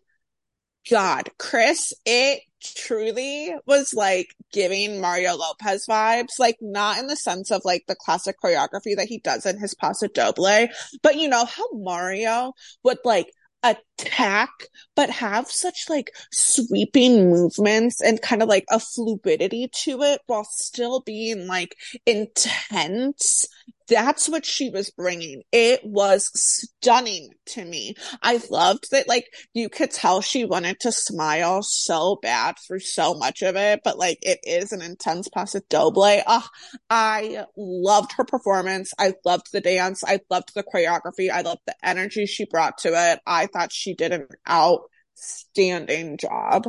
[0.90, 7.50] God, Chris, it truly was like giving Mario Lopez vibes, like not in the sense
[7.50, 10.68] of like the classic choreography that he does in his Paso Doble,
[11.02, 12.52] but you know how Mario
[12.84, 13.30] would like
[13.62, 14.50] attack,
[14.94, 20.44] but have such like sweeping movements and kind of like a fluidity to it while
[20.44, 23.46] still being like intense.
[23.88, 25.42] That's what she was bringing.
[25.50, 27.94] It was stunning to me.
[28.22, 33.14] I loved that, like, you could tell she wanted to smile so bad through so
[33.14, 36.04] much of it, but like, it is an intense paso doble.
[36.26, 36.46] Oh,
[36.90, 38.92] I loved her performance.
[38.98, 40.04] I loved the dance.
[40.04, 41.30] I loved the choreography.
[41.30, 43.20] I loved the energy she brought to it.
[43.26, 46.68] I thought she did an outstanding job.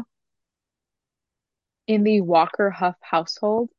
[1.89, 3.69] in the Walker Huff household,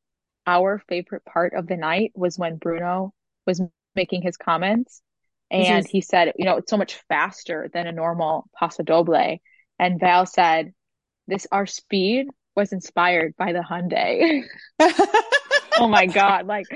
[0.45, 3.13] our favorite part of the night was when Bruno
[3.45, 3.61] was
[3.95, 5.01] making his comments
[5.51, 9.37] and he said, you know, it's so much faster than a normal paso doble.
[9.77, 10.73] And Val said,
[11.27, 14.43] this our speed was inspired by the Hyundai.
[15.77, 16.47] oh my God.
[16.47, 16.67] Like,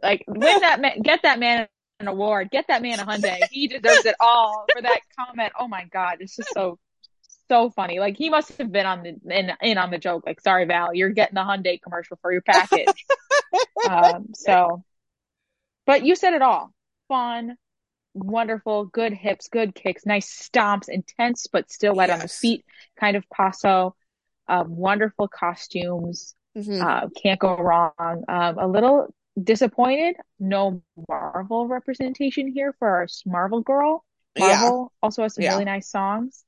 [0.00, 1.66] like win that man, get that man
[1.98, 3.40] an award, get that man a Hyundai.
[3.50, 5.52] He deserves it all for that comment.
[5.58, 6.18] Oh my God.
[6.20, 6.78] It's just so,
[7.48, 7.98] so funny.
[7.98, 10.24] Like he must have been on the, in, in on the joke.
[10.26, 13.04] Like, sorry, Val, you're getting the Hyundai commercial for your package.
[13.90, 14.84] um, so,
[15.86, 16.72] but you said it all.
[17.08, 17.56] Fun,
[18.14, 22.14] wonderful, good hips, good kicks, nice stomps, intense, but still light yes.
[22.14, 22.64] on the feet
[22.98, 23.94] kind of paso.
[24.48, 26.34] Um, wonderful costumes.
[26.56, 26.82] Mm-hmm.
[26.82, 28.24] Uh, can't go wrong.
[28.28, 30.16] Um, a little disappointed.
[30.38, 34.04] No Marvel representation here for our Marvel girl.
[34.38, 34.98] Marvel yeah.
[35.02, 35.52] also has some yeah.
[35.52, 36.44] really nice songs.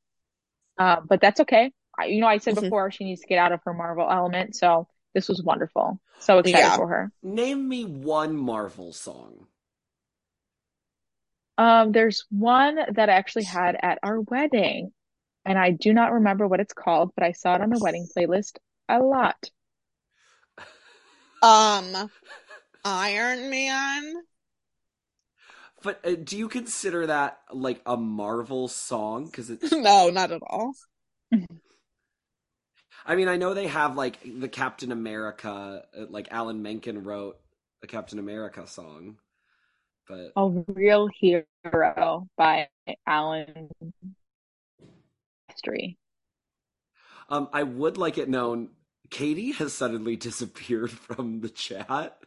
[0.78, 1.70] Uh, but that's okay.
[1.98, 2.64] I, you know, I said mm-hmm.
[2.64, 4.56] before she needs to get out of her Marvel element.
[4.56, 6.00] So this was wonderful.
[6.18, 6.76] So excited yeah.
[6.76, 7.12] for her.
[7.22, 9.46] Name me one Marvel song.
[11.56, 14.92] Um, there's one that I actually had at our wedding,
[15.44, 18.08] and I do not remember what it's called, but I saw it on the wedding
[18.16, 19.50] playlist a lot.
[21.42, 22.10] Um,
[22.86, 24.14] Iron Man.
[25.82, 29.26] But uh, do you consider that like a Marvel song?
[29.26, 30.72] Because it's no, not at all.
[33.06, 37.38] I mean, I know they have like the Captain America, uh, like Alan Menken wrote
[37.82, 39.18] a Captain America song,
[40.08, 42.68] but a real hero by
[43.06, 43.70] Alan
[45.48, 45.98] History.
[47.28, 48.70] Um, I would like it known
[49.10, 52.18] Katy has suddenly disappeared from the chat.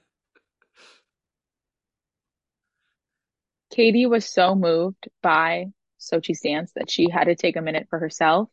[3.72, 5.66] Katy was so moved by
[6.00, 8.50] Xochitl's dance that she had to take a minute for herself.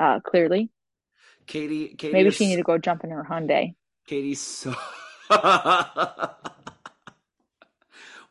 [0.00, 0.70] Uh, clearly.
[1.48, 2.36] Katy, Katy maybe is...
[2.36, 3.74] she need to go jump in her Hyundai.
[4.06, 4.74] Katy's so.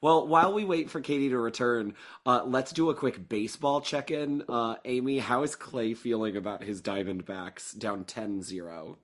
[0.02, 4.12] well, while we wait for Katy to return, uh, let's do a quick baseball check
[4.12, 4.44] in.
[4.48, 8.98] Uh, Amy, how is Clay feeling about his Diamondbacks down 10 0?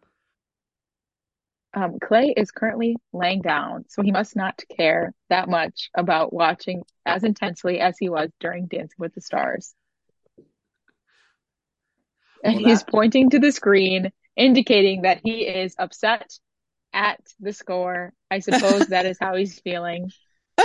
[1.76, 6.84] Um, Clay is currently laying down, so he must not care that much about watching
[7.06, 9.74] as intensely as he was during Dancing with the Stars.
[12.44, 16.38] And well, he's pointing to the screen, indicating that he is upset
[16.94, 18.14] at the score.
[18.30, 20.12] I suppose that is how he's feeling.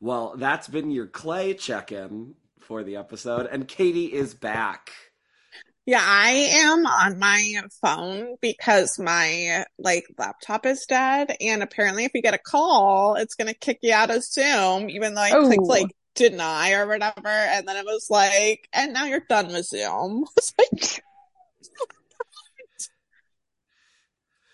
[0.00, 4.92] Well, that's been your Clay check in for the episode, and Katy is back.
[5.84, 12.12] Yeah, I am on my phone because my like laptop is dead, and apparently, if
[12.14, 15.44] you get a call, it's gonna kick you out of Zoom, even though I oh.
[15.46, 19.66] clicked like deny or whatever, and then it was like, and now you're done with
[19.66, 20.24] Zoom.
[20.58, 21.02] like,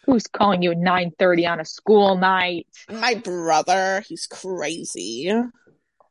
[0.06, 2.68] Who's calling you at nine thirty on a school night?
[2.88, 4.04] My brother.
[4.08, 5.32] He's crazy.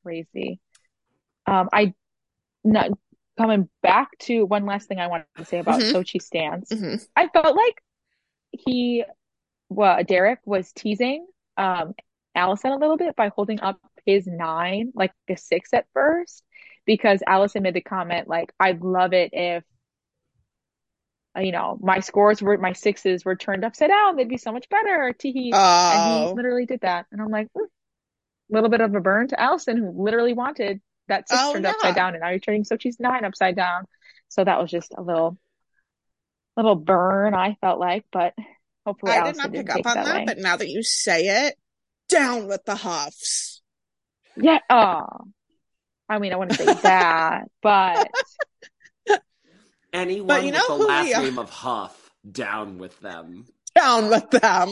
[0.03, 0.59] Crazy.
[1.47, 1.93] Um, I
[2.63, 2.89] not
[3.37, 5.95] coming back to one last thing I wanted to say about mm-hmm.
[5.95, 6.69] Xochitl stance.
[6.69, 7.03] Mm-hmm.
[7.15, 7.81] I felt like
[8.51, 9.03] he,
[9.69, 11.25] well, Derek was teasing
[11.57, 11.93] um,
[12.35, 16.43] Alyson a little bit by holding up his nine like a six at first,
[16.85, 19.63] because Alyson made the comment like, "I'd love it if."
[21.37, 24.15] You know, my scores were my sixes were turned upside down.
[24.15, 25.13] They'd be so much better.
[25.19, 25.49] Teehee.
[25.51, 25.91] Oh.
[25.93, 26.33] And he oh.
[26.33, 27.07] literally did that.
[27.11, 31.27] And I'm like, a little bit of a burn to Alyson, who literally wanted that
[31.27, 31.71] six oh, turned yeah.
[31.71, 33.85] upside down, and now you're turning Xochitl's nine upside down.
[34.29, 35.37] So that was just a little,
[36.55, 37.33] little burn.
[37.33, 38.33] I felt like, but
[38.85, 40.05] hopefully I Alyson did not pick up on that.
[40.05, 41.55] that but now that you say it,
[42.09, 43.61] down with the Houghs.
[44.37, 44.59] Yeah.
[44.69, 45.05] Oh,
[46.09, 48.09] I mean, I wouldn't say that, but
[49.93, 53.45] anyone but you know with the last name of Hough, down with them.
[53.75, 54.69] Down with them.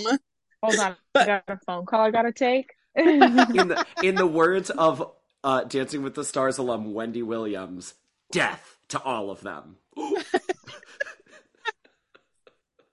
[0.61, 1.23] Hold on, but...
[1.23, 2.71] I got a phone call I gotta take.
[2.95, 5.11] in the in the words of
[5.43, 7.95] uh, Dancing with the Stars alum Wendy Williams,
[8.31, 9.77] death to all of them.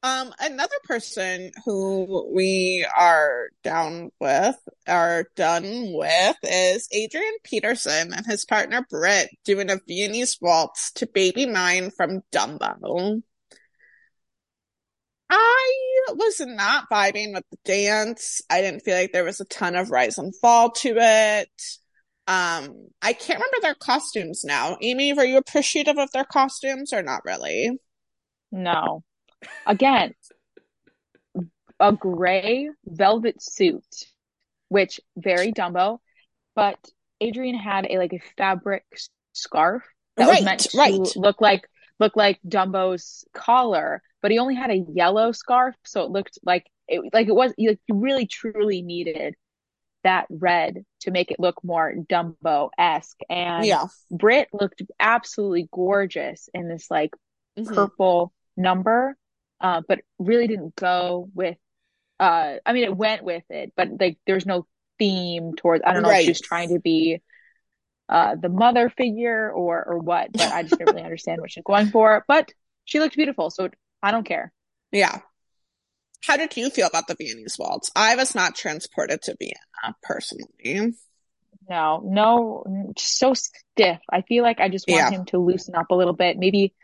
[0.03, 4.57] um, another person who we are down with,
[4.89, 11.07] are done with, is Adrian Peterson and his partner Britt doing a Viennese waltz to
[11.07, 13.23] Baby Mine from Dumbo.
[15.29, 15.75] I
[16.15, 18.41] was not vibing with the dance.
[18.51, 21.63] I didn't feel like there was a ton of rise and fall to it.
[22.27, 24.77] Um, I can't remember their costumes now.
[24.81, 27.79] Amy, were you appreciative of their costumes or not really?
[28.51, 29.05] No.
[29.67, 30.15] Again,
[31.79, 33.85] a gray velvet suit,
[34.69, 35.99] which very Dumbo,
[36.55, 36.79] but
[37.21, 38.85] Adrian had a like a fabric
[39.33, 39.83] scarf
[40.17, 41.17] that right, was meant to right.
[41.17, 41.69] look like
[41.99, 46.67] look like Dumbo's collar, but he only had a yellow scarf, so it looked like
[46.89, 49.35] it like it was like you really truly needed
[50.03, 53.21] that red to make it look more Dumbo esque.
[53.29, 53.87] And yeah.
[54.11, 57.11] Britt looked absolutely gorgeous in this like
[57.59, 57.75] Mhm.
[57.75, 59.17] purple number,
[59.61, 61.57] uh, but really didn't go with
[62.21, 64.67] uh I mean it went with it, but like there's no
[64.99, 66.33] theme towards I don't know if she Right.
[66.33, 67.23] was trying to be
[68.09, 71.65] uh the mother figure or or what, but I just didn't really understand what she's
[71.65, 72.25] going for.
[72.29, 72.53] But
[72.85, 73.71] she looked beautiful, so
[74.03, 74.53] I don't care.
[74.93, 75.21] Yeah.
[76.25, 77.91] How did you feel about the Viennese waltz?
[77.95, 80.95] I was not transported to Vienna personally.
[81.69, 84.01] No, no, so stiff.
[84.11, 85.11] I feel like I just want Yeah.
[85.11, 86.75] him to loosen up a little bit, maybe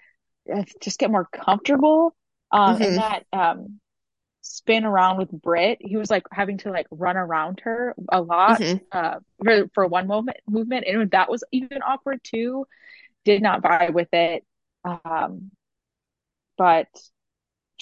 [0.54, 2.16] uh, just get more comfortable.
[2.52, 2.82] Um, Mhm.
[2.82, 3.80] and that um
[4.42, 8.62] spin around with Britt, he was like having to like run around her a lot
[8.62, 8.80] Mhm.
[8.92, 12.66] uh for for one moment movement, and that was even awkward too.
[13.24, 14.44] Did not vibe with it.
[14.84, 15.50] Um,
[16.56, 16.88] but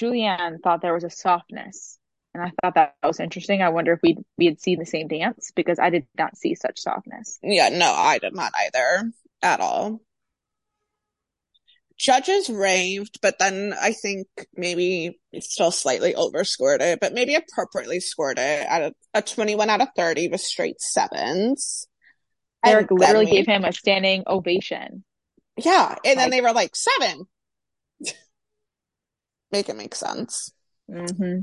[0.00, 1.98] Julianne thought there was a softness,
[2.34, 3.62] and I thought that was interesting.
[3.62, 6.54] I wonder if we we had seen the same dance because I did not see
[6.54, 7.40] such softness.
[7.42, 9.12] Yeah, no, I did not either
[9.42, 10.00] at all.
[11.96, 14.26] Judges raved, but then I think
[14.56, 19.80] maybe still slightly overscored it, but maybe appropriately scored it at a, a 21 out
[19.80, 21.86] of 30 with straight sevens.
[22.64, 25.04] And Eric then literally we- gave him a standing ovation.
[25.56, 27.26] Yeah, and then they were like, seven.
[29.52, 30.50] Make it make sense.
[30.90, 31.42] hmm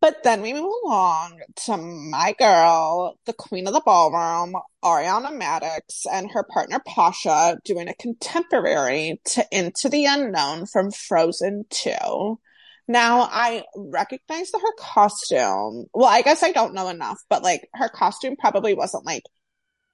[0.00, 6.06] But then we move along to my girl, the queen of the ballroom, Ariana Madix,
[6.10, 12.38] and her partner Pasha doing a contemporary to Into the Unknown from Frozen 2.
[12.86, 17.68] Now, I recognize that her costume, well, I guess I don't know enough, but like
[17.74, 19.24] her costume probably wasn't like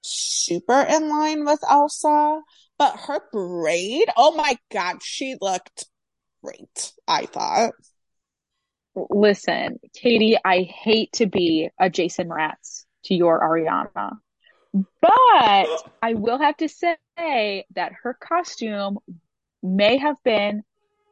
[0.01, 2.41] super in line with Elsa,
[2.77, 5.85] but her braid, oh my God, she looked
[6.43, 7.73] great, I thought.
[8.95, 14.17] Listen, Katy, I hate to be a Jason Mraz to your Ariana,
[15.01, 15.67] but
[16.01, 18.99] I will have to say that her costume
[19.61, 20.63] may have been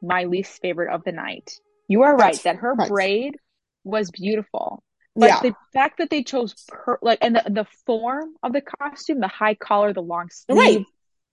[0.02, 1.50] my least favorite of the night.
[1.88, 2.88] You are right That's that her right.
[2.88, 3.36] braid
[3.84, 4.82] was beautiful,
[5.14, 5.40] but Yeah.
[5.42, 9.28] the fact that they chose per like and the, the form of the costume, the
[9.28, 10.72] high collar, the long Right.
[10.72, 10.86] sleeve,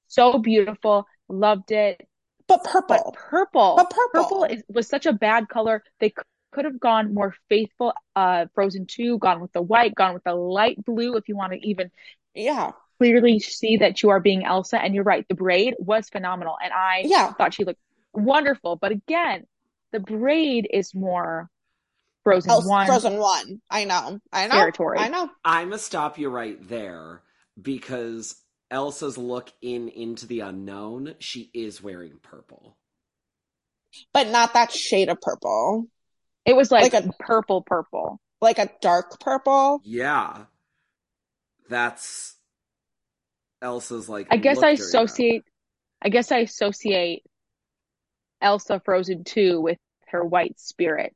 [0.07, 1.05] so beautiful.
[1.29, 2.05] Loved it.
[2.47, 2.87] But purple.
[2.97, 3.75] But purple.
[3.75, 4.43] purple, But purple.
[4.43, 5.83] is, was such a bad color.
[6.01, 6.13] They
[6.51, 7.93] could have gone more faithful.
[8.15, 11.53] Uh, Frozen 2, gone with the white, gone with the light blue if you want
[11.53, 11.91] to even
[12.33, 12.71] Yeah.
[12.99, 14.81] clearly see that you are being Elsa.
[14.81, 16.57] And you're right, the braid was phenomenal.
[16.63, 17.33] And I Yeah.
[17.33, 17.79] thought she looked
[18.13, 18.75] wonderful.
[18.75, 19.45] But again,
[19.91, 21.49] the braid is more
[22.23, 23.61] Frozen Elsa, 1 Frozen One.
[23.69, 24.19] I know.
[24.31, 24.55] I know.
[24.55, 24.99] territory.
[24.99, 25.29] I know.
[25.43, 27.23] I'm gonna stop you right there
[27.59, 28.35] because
[28.69, 32.77] Elsa's look in Into the Unknown, she is wearing purple.
[34.13, 35.87] But not that shade of purple.
[36.45, 38.19] It was like, Like a- purple, purple.
[38.41, 39.81] Like a dark purple.
[39.83, 40.45] Yeah.
[41.69, 42.35] That's
[43.61, 44.83] Elsa's like I guess I during that.
[44.83, 45.43] associate
[46.01, 47.23] I guess I associate
[48.41, 49.77] Elsa Frozen 2 with
[50.07, 51.13] her white spirit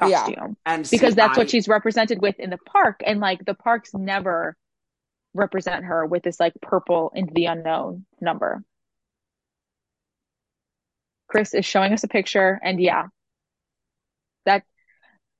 [0.00, 0.22] Yeah.
[0.26, 3.44] costume and see, because that's I- what she's represented with in the park and like
[3.44, 4.56] the parks never
[5.34, 8.62] represent her with this like purple into the unknown number.
[11.28, 13.08] Chris is showing us a picture and yeah.
[14.46, 14.64] That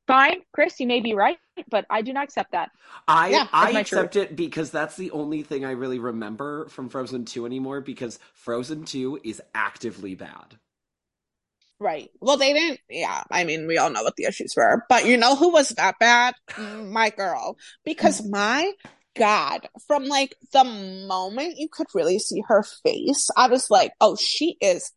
[0.07, 1.39] fine, Chris, you may be right,
[1.71, 2.71] but I do not accept that.
[3.09, 7.27] I Yeah, I accept it because that's the only thing I really remember from Frozen
[7.27, 10.57] 2 anymore because Frozen 2 is actively bad.
[11.83, 12.11] Right.
[12.21, 12.79] Well, they didn't.
[12.89, 13.25] Yeah.
[13.29, 14.85] I mean, we all know what the issues were.
[14.89, 16.35] But you know who was that bad?
[16.59, 17.57] My girl.
[17.85, 18.73] Because my
[19.17, 24.15] God, from like the moment you could really see her face, I was like, oh,
[24.15, 24.93] she is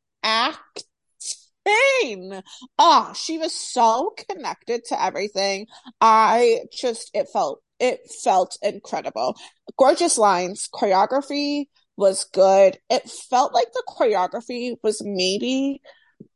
[1.68, 2.34] acting.
[2.34, 2.42] Oh,
[2.80, 5.68] ah, she was so connected to everything.
[6.02, 9.36] I just, it felt, it felt incredible.
[9.78, 11.66] Gorgeous lines, choreography
[11.98, 12.78] was good.
[12.90, 15.82] It felt like the choreography was maybe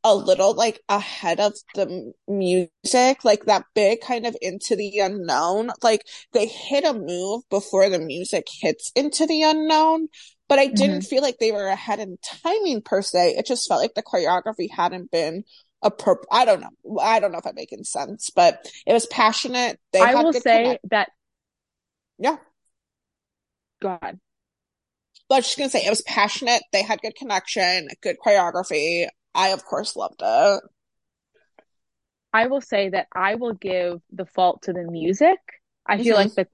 [0.04, 5.72] a little like ahead of the music, like that big kind of into the unknown.
[5.84, 10.08] Like they hit a move before the music hits into the unknown,
[10.50, 13.36] but I didn't feel like they were ahead in timing per se.
[13.38, 15.44] It just felt like the choreography hadn't been
[15.82, 16.28] appropriate.
[16.32, 17.00] I don't know.
[17.00, 19.80] I don't know if I'm making sense, but it was passionate.
[19.94, 21.10] They I will say connect- that
[22.18, 22.38] Yeah.
[23.82, 24.20] God.
[25.30, 26.64] But I was just gonna say it was passionate.
[26.74, 29.08] They had good connection, good choreography.
[29.36, 30.62] I of course loved it.
[32.34, 35.38] I will say that I will give the fault to the music.
[35.86, 36.20] I feel Mhm.
[36.20, 36.48] like the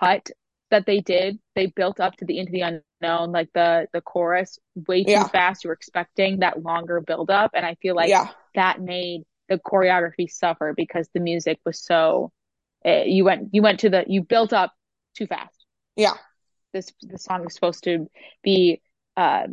[0.00, 0.30] cut
[0.70, 2.62] that they did, they built up to the end of the
[3.02, 5.28] unknown, like the the chorus way too Yeah.
[5.28, 5.64] fast.
[5.64, 8.28] You were expecting that longer build up, and I feel like yeah.
[8.54, 12.32] that made the choreography suffer because the music was so
[12.86, 14.72] uh, you went you went to the you built up
[15.16, 15.64] too fast.
[15.96, 16.14] Yeah.
[16.72, 18.08] This the song is supposed to
[18.42, 18.80] be
[19.16, 19.46] uh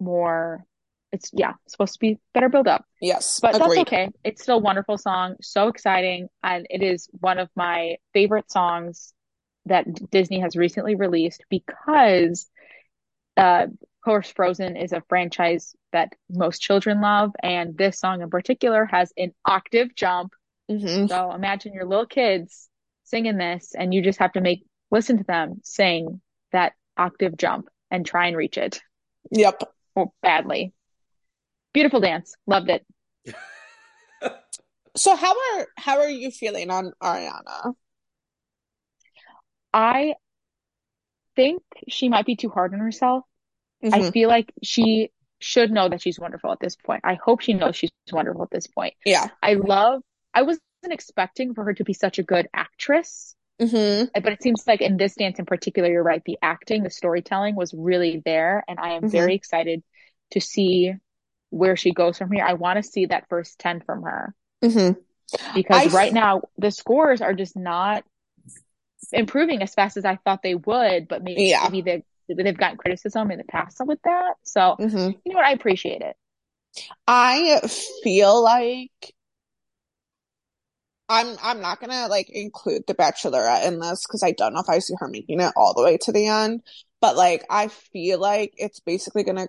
[0.00, 0.64] more
[1.12, 2.84] it's yeah, supposed to be better build up.
[3.00, 4.10] Yes, But that's okay.
[4.24, 9.14] It's still a wonderful song, so exciting, and it is one of my favorite songs
[9.66, 12.50] that Disney has recently released because
[13.36, 18.30] uh, of course, Frozen is a franchise that most children love, and this song in
[18.30, 20.34] particular has an octave jump.
[20.68, 22.68] hmm So imagine your little kids
[23.04, 26.20] singing this, and you just have to make listen to them sing
[26.52, 28.80] that octave jump and try and reach it
[29.30, 29.62] Yep.
[29.94, 30.72] or badly.
[31.72, 32.86] Beautiful dance, loved it.
[34.96, 37.74] So how are how are you feeling on Ariana?
[39.72, 40.14] I
[41.36, 43.24] think she might be too hard on herself.
[43.92, 44.12] I Mhm.
[44.12, 45.10] feel like she
[45.40, 47.02] should know that she's wonderful at this point.
[47.04, 48.94] I hope she knows she's wonderful at this point.
[49.04, 49.30] Yeah.
[49.42, 54.28] I love, I wasn't expecting for her to be such a good actress, hmm but
[54.32, 56.22] it seems like in this dance in particular, you're right.
[56.24, 58.64] The acting, the storytelling was really there.
[58.68, 59.10] And I am Mhm.
[59.10, 59.82] very excited
[60.32, 60.94] to see
[61.50, 62.44] where she goes from here.
[62.44, 64.92] I want to see that first 10 from her hmm
[65.52, 68.04] because I right now the scores are just not
[69.14, 71.70] improving as fast as I thought they would, but maybe, Yeah.
[71.70, 74.34] maybe they, they've gotten criticism in the past with that.
[74.42, 75.46] So, hmm you know what?
[75.46, 76.16] I appreciate it.
[77.06, 77.60] I
[78.02, 79.14] feel like
[81.08, 84.68] I'm I'm not gonna like include the Bachelorette in this because I don't know if
[84.68, 86.62] I see her making it all the way to the end.
[87.00, 89.48] But like I feel like it's basically gonna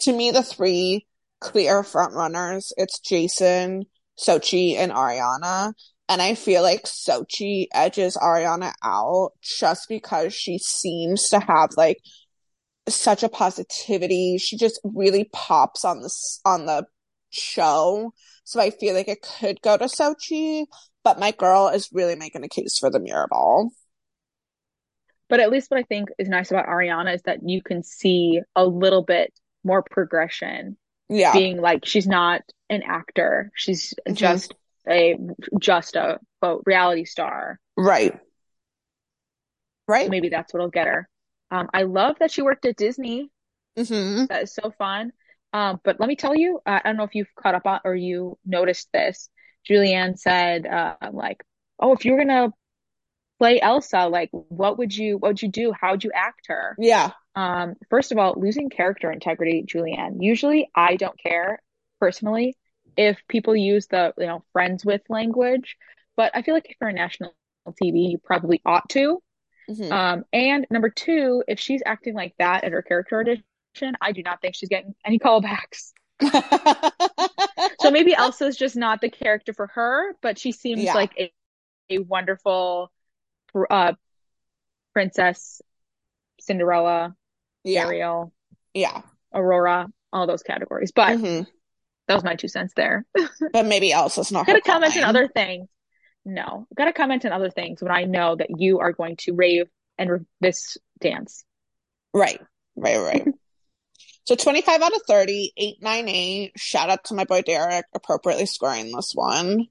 [0.00, 1.06] to me the three
[1.40, 3.86] clear front runners, it's Jason,
[4.18, 5.74] Xochitl, and Ariana.
[6.12, 12.00] And I feel like Xochitl edges Ariana out just because she seems to have like
[12.86, 14.36] such a positivity.
[14.36, 16.84] She just really pops on this on the
[17.30, 18.12] show.
[18.44, 20.66] So I feel like it could go to Xochitl,
[21.02, 23.70] but my girl is really making a case for the mirror ball.
[25.30, 28.38] But at least what I think is nice about Ariana is that you can see
[28.54, 29.32] a little bit
[29.64, 30.76] more progression,
[31.08, 31.32] Yeah.
[31.32, 33.50] being like she's not an actor.
[33.54, 34.14] She's Mhm.
[34.14, 34.54] just
[34.88, 35.16] a
[35.58, 37.58] just a quote reality star.
[37.76, 38.18] Right.
[39.88, 40.08] Right.
[40.08, 41.08] Maybe that's what'll get her.
[41.50, 43.30] Um, I love that she worked at Disney.
[43.76, 45.12] hmm That is so fun.
[45.52, 47.94] Um, but let me tell you, I don't know if you've caught up on or
[47.94, 49.28] you noticed this.
[49.68, 51.42] Julianne said, uh, like,
[51.78, 52.52] oh, if you were gonna
[53.38, 55.72] play Elsa, like, what would you, what would you do?
[55.72, 56.76] How would you act her?
[56.78, 57.12] Yeah.
[57.34, 60.18] Um, first of all, losing character integrity, Julianne.
[60.20, 61.60] Usually I don't care
[62.00, 62.56] personally
[62.96, 65.76] if people use the, you know, friends with language,
[66.16, 67.34] but I feel like if you're on national
[67.82, 69.22] TV, you probably ought to.
[69.68, 74.12] hmm Um, and number two, if she's acting like that at her character audition, I
[74.12, 75.92] do not think she's getting any callbacks.
[77.78, 80.94] So maybe Elsa's just not the character for her, but she seems Yeah.
[80.94, 81.32] like a,
[81.90, 82.92] a wonderful
[83.70, 83.94] uh,
[84.92, 85.60] princess,
[86.40, 87.16] Cinderella,
[87.64, 87.82] Yeah.
[87.82, 88.32] Ariel,
[88.74, 89.02] Yeah.
[89.34, 90.92] Aurora, all those categories.
[90.92, 91.42] But hmm
[92.08, 93.06] that was my two cents there.
[93.52, 95.68] But maybe else Elsa's not her Gotta comment on other things.
[96.24, 99.66] No, gotta comment on other things when I know that you are going to rave
[99.98, 101.44] and re- this dance.
[102.14, 102.40] Right.
[102.76, 102.98] Right.
[102.98, 103.26] Right.
[104.24, 106.52] So 25 out of 30, 898.
[106.56, 109.66] Shout out to my boy Derek, appropriately scoring this one.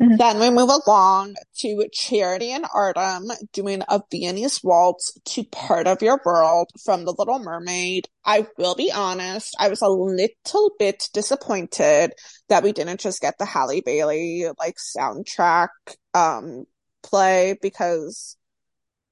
[0.00, 0.18] Mhm.
[0.18, 6.02] Then we move along to Charity and Artem doing a Viennese waltz to Part of
[6.02, 8.06] Your World from The Little Mermaid.
[8.24, 12.12] I will be honest, I was a little bit disappointed
[12.48, 15.68] that we didn't just get the Halle Bailey like soundtrack
[16.12, 16.64] um
[17.02, 18.36] play because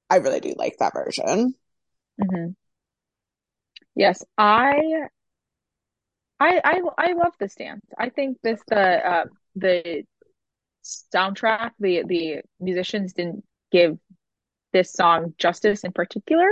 [0.09, 1.55] I really do like that version.
[2.19, 2.47] hmm
[3.95, 5.07] Yes, I,
[6.39, 7.85] I, I, I love this dance.
[7.97, 9.25] I think this the uh,
[9.55, 10.03] the
[11.13, 13.97] soundtrack, the the musicians didn't give
[14.73, 16.47] this song justice in particular.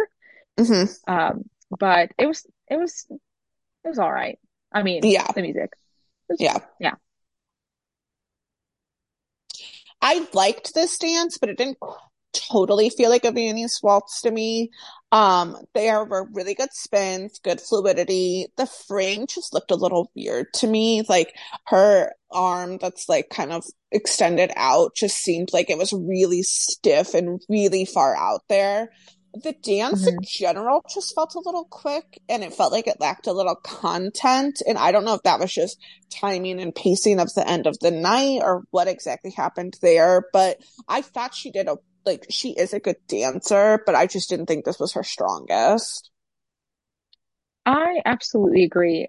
[0.58, 4.40] hmm Um, but it was it was it was all right.
[4.72, 5.28] I mean, Yeah.
[5.36, 5.72] the music.
[6.30, 6.58] Was- Yeah.
[6.80, 6.96] Yeah.
[10.02, 11.78] I liked this dance, but it didn't
[12.34, 14.70] totally feel like a Viennese waltz to me.
[15.12, 18.48] Um, there were really good spins, good fluidity.
[18.58, 21.04] The frame just looked a little weird to me.
[21.08, 21.36] Like
[21.68, 27.14] her arm that's like kind of extended out just seemed like it was really stiff
[27.14, 28.90] and really far out there.
[29.36, 33.26] The dance in general just felt a little quick and it felt like it lacked
[33.26, 34.62] a little content.
[34.68, 35.80] And I don't know if that was just
[36.12, 40.58] timing and pacing of the end of the night or what exactly happened there, but
[40.88, 44.48] I thought she did a like she is a good dancer, but I just didn't
[44.48, 46.10] think this was her strongest.
[47.66, 49.08] I absolutely agree.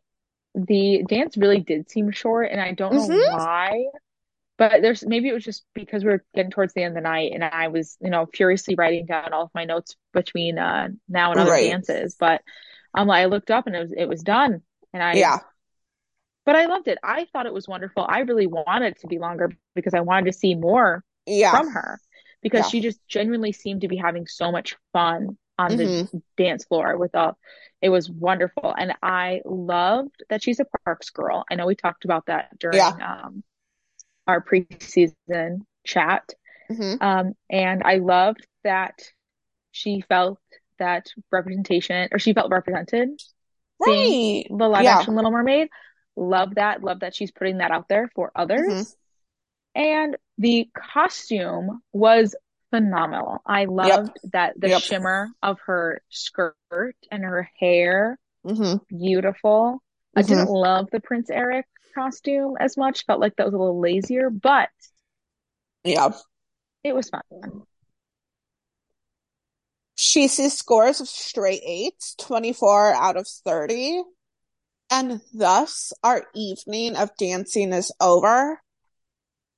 [0.55, 3.25] The dance really did seem short, and I don't know Mhm.
[3.25, 3.87] why.
[4.59, 7.09] But there's maybe it was just because we were getting towards the end of the
[7.09, 10.89] night, and I was, you know, furiously writing down all of my notes between uh
[11.09, 11.59] now and other Right.
[11.59, 12.17] dances.
[12.19, 12.43] But
[12.95, 14.63] um, I looked up and it was it was done,
[14.95, 15.41] and I Yeah.
[16.47, 16.99] But I loved it.
[17.03, 18.05] I thought it was wonderful.
[18.09, 21.63] I really wanted it to be longer because I wanted to see more Yeah.
[21.63, 22.01] from her
[22.45, 22.69] because Yeah.
[22.69, 26.11] she just genuinely seemed to be having so much fun on Mhm.
[26.13, 27.37] the dance floor with all
[27.81, 31.45] it was wonderful and I loved that she's a Parks girl.
[31.51, 33.43] I know we talked about that during um
[34.27, 36.33] our preseason chat.
[36.71, 37.03] Mhm.
[37.03, 39.03] Um and I loved that
[39.71, 40.39] she felt
[40.79, 43.21] that representation or she felt represented
[43.85, 44.59] seeing Right.
[44.59, 44.99] the live Yeah.
[44.99, 45.69] action Little Mermaid.
[46.17, 46.83] Love that.
[46.83, 48.97] Love that she's putting that out there for others.
[49.75, 52.35] And the costume was
[52.71, 53.41] phenomenal.
[53.47, 54.83] I loved that the Yep.
[54.83, 59.83] shimmer of her skirt and her hair, hmm beautiful.
[60.17, 60.29] I Mhm.
[60.29, 63.05] didn't love the Prince Eric costume as much.
[63.05, 64.71] Felt like that was a little lazier, but
[65.85, 66.11] Yeah.
[66.83, 67.23] it was fun.
[69.97, 74.03] She sees scores of straight eights, 24 out of 30.
[74.91, 78.61] And thus, our evening of dancing is over.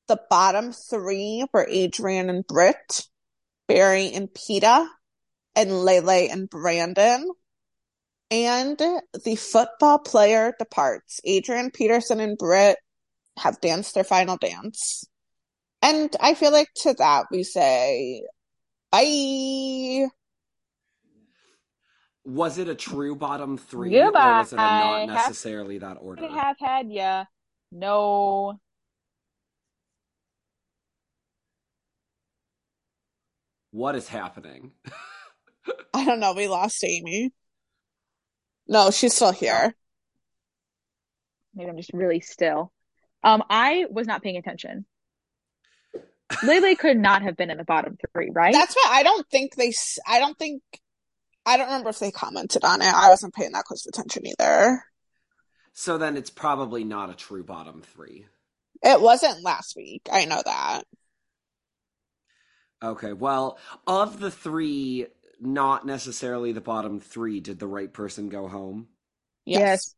[0.09, 3.07] The bottom three were Adrian and Britt,
[3.67, 4.89] Barry and Peta,
[5.57, 7.29] and Lele and Brandon.
[8.31, 11.21] And the football player departs.
[11.25, 12.77] Adrian Peterson and Britt
[13.39, 15.05] have danced their final dance.
[15.83, 18.23] And I feel like to that we say
[18.91, 20.07] bye.
[22.25, 24.39] Was it a true bottom three, or Goodbye.
[24.41, 26.23] was it a not Have- necessarily that order?
[26.23, 26.35] order?
[26.35, 27.25] have had yeah.
[27.71, 28.59] No.
[33.77, 34.73] What is happening?
[35.93, 36.33] I don't know.
[36.33, 37.35] We lost Amy.
[38.67, 39.77] No, she's still here.
[41.55, 42.73] Maybe I'm just really still.
[43.23, 44.87] Um, I was not paying attention.
[46.43, 48.55] Lele could not have been in the bottom three, right?
[48.55, 49.75] That's why I don't think they,
[50.09, 50.63] I don't think,
[51.45, 52.89] I don't remember if they commented on it.
[52.89, 54.83] I wasn't paying that close attention either.
[55.75, 58.25] So then it's probably not a true bottom three.
[58.83, 60.09] It wasn't last week.
[60.11, 60.85] I know that.
[62.83, 65.07] Okay, well, of the three,
[65.41, 68.89] not necessarily the bottom three, did the right person go home?
[69.45, 69.95] Yes.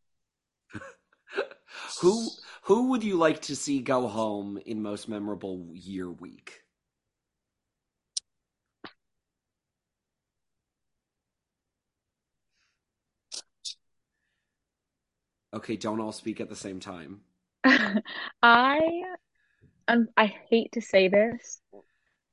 [2.01, 2.29] Who
[2.63, 6.63] who would you like to see go home in most memorable year week?
[15.53, 17.21] Okay, don't all speak at the same time.
[18.43, 18.81] I
[19.89, 21.61] um, I hate to say this,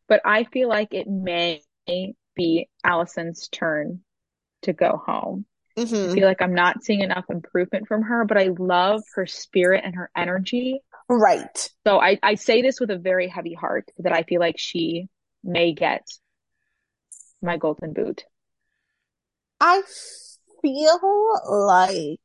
[0.08, 1.62] but I feel like it may
[2.36, 4.02] be Alyson's turn
[4.64, 5.46] to go home.
[6.04, 9.26] I hmm feel like I'm not seeing enough improvement from her, but I love her
[9.26, 10.82] spirit and her energy.
[11.10, 11.70] Right.
[11.86, 15.08] So I, I say this with a very heavy heart that I feel like she
[15.44, 16.06] may get
[17.42, 18.24] my golden boot.
[19.60, 19.82] I
[20.62, 22.20] feel like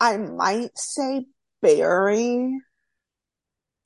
[0.00, 1.26] I might say
[1.62, 2.60] Barry.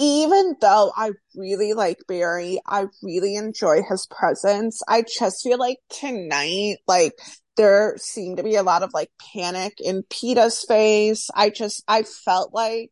[0.07, 4.83] Even though I really like Barry, I really enjoy his presence.
[4.87, 7.15] I just feel like tonight, like
[7.57, 11.31] there seemed to be a lot of like panic in Peta's face.
[11.35, 12.91] I just, I felt like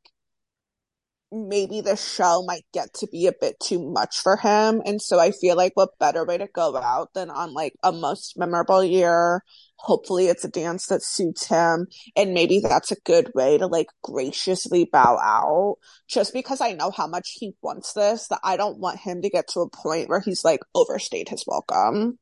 [1.30, 4.80] maybe the show might get to be a bit too much for him.
[4.86, 7.92] And so I feel like what better way to go out than on like a
[7.92, 9.44] most memorable year.
[9.82, 11.88] Hopefully it's a dance that suits him.
[12.14, 15.78] And maybe that's a good way to like graciously bow out
[16.08, 19.28] just because I know how much he wants this that I don't want him to
[19.28, 22.20] get to a point where he's like overstayed his welcome.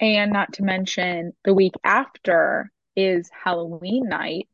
[0.00, 4.48] And not to mention the week after is Halloween night.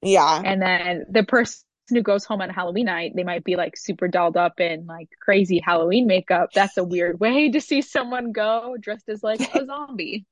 [0.00, 0.40] Yeah.
[0.42, 4.08] And then the person who goes home on Halloween night, they might be like super
[4.08, 6.52] dolled up in like crazy Halloween makeup.
[6.54, 10.24] That's a weird way to see someone go dressed as like a zombie.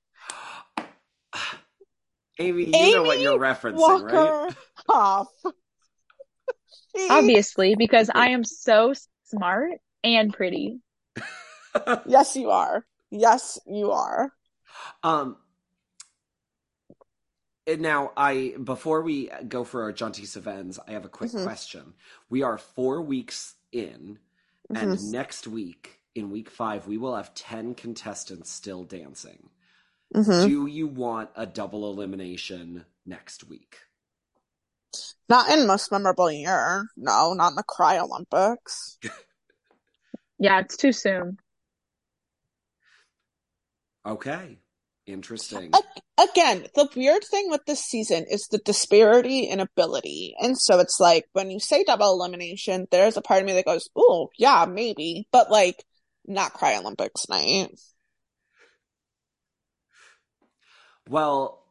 [2.38, 4.12] Amy, you know what you're referencing, right?
[4.14, 4.48] Walker
[4.88, 5.28] off.
[6.96, 8.92] She- Obviously, because I am so
[9.24, 9.72] smart
[10.04, 10.80] and pretty.
[12.06, 12.84] Yes, you are.
[13.10, 14.30] Yes, you are.
[15.02, 15.38] Um,
[17.66, 21.44] and now I before we go for our Jaunty Savens, I have a quick Mhm.
[21.44, 21.94] question.
[22.28, 24.18] We are four weeks in,
[24.74, 25.02] and Mhm.
[25.12, 29.48] next week, in week five, we will have ten contestants still dancing.
[30.14, 30.46] Mhm.
[30.46, 33.78] Do you want a double elimination next week?
[35.28, 36.86] Not in most memorable year.
[36.96, 38.98] No, not in the Cry Olympics.
[40.38, 41.38] Yeah, it's too soon.
[44.04, 44.58] Okay,
[45.06, 45.70] interesting.
[45.72, 50.34] A- Again, the weird thing with this season is the disparity in ability.
[50.40, 53.64] And so it's like when you say double elimination, there's a part of me that
[53.64, 55.84] goes, oh, yeah, maybe, but like
[56.26, 57.68] not Cry Olympics night.
[61.12, 61.62] Well,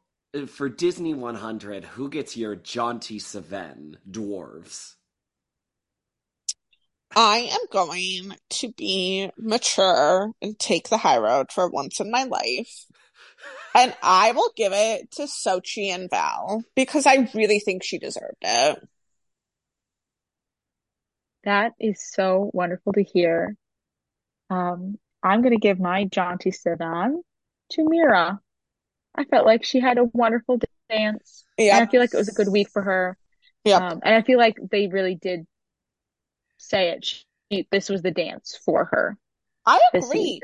[0.49, 4.93] for Disney 100, who gets your jaunty Seven dwarves?
[7.15, 12.25] I am going to be mature and take the high road for once in my
[12.25, 12.85] life.
[13.73, 18.35] And I will give it to Xochitl and Val because I really think she deserved
[18.41, 18.87] it.
[21.45, 23.55] That is so wonderful to hear.
[24.49, 27.23] Um, I'm going to give my jaunty Seven
[27.71, 28.41] to Mira.
[29.15, 30.59] I felt like she had a wonderful
[30.89, 31.43] dance.
[31.57, 31.77] Yeah.
[31.77, 33.17] And I feel like it was a good week for her.
[33.65, 33.81] Yep.
[33.81, 35.45] Um, and I feel like they really did
[36.57, 37.05] say it.
[37.05, 39.17] She, this was the dance for her
[39.65, 40.41] I agree.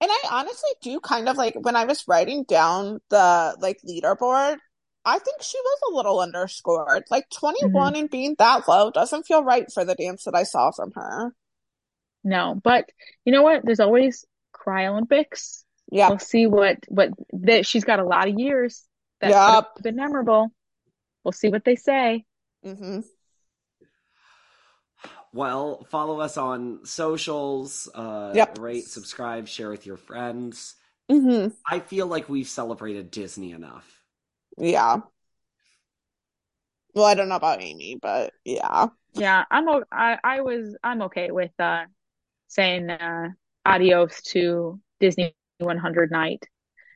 [0.00, 4.56] And I honestly do kind of like when I was writing down the like leaderboard,
[5.04, 7.04] I think she was a little underscored.
[7.10, 10.70] Like 21 and being that low doesn't feel right for the dance that I saw
[10.70, 11.34] from her.
[12.24, 12.86] No, but
[13.24, 13.64] you know what?
[13.64, 15.64] There's always Cry Olympics.
[15.90, 16.08] Yeah.
[16.08, 18.84] We'll see what what that she's got a lot of years
[19.20, 19.82] that could Yep.
[19.82, 20.52] been memorable.
[21.24, 22.24] We'll see what they say.
[22.62, 23.00] hmm
[25.32, 27.88] Well, follow us on socials.
[27.94, 28.58] Uh, Yep.
[28.58, 30.76] Rate, subscribe, share with your friends.
[31.10, 34.02] hmm I feel like we've celebrated Disney enough.
[34.56, 35.00] Yeah.
[36.94, 38.88] Well, I don't know about Amy, but yeah.
[39.14, 41.84] Yeah, I'm o- I I was I'm okay with uh
[42.48, 43.28] saying uh
[43.64, 45.34] adios to Disney
[45.64, 46.44] 100 night.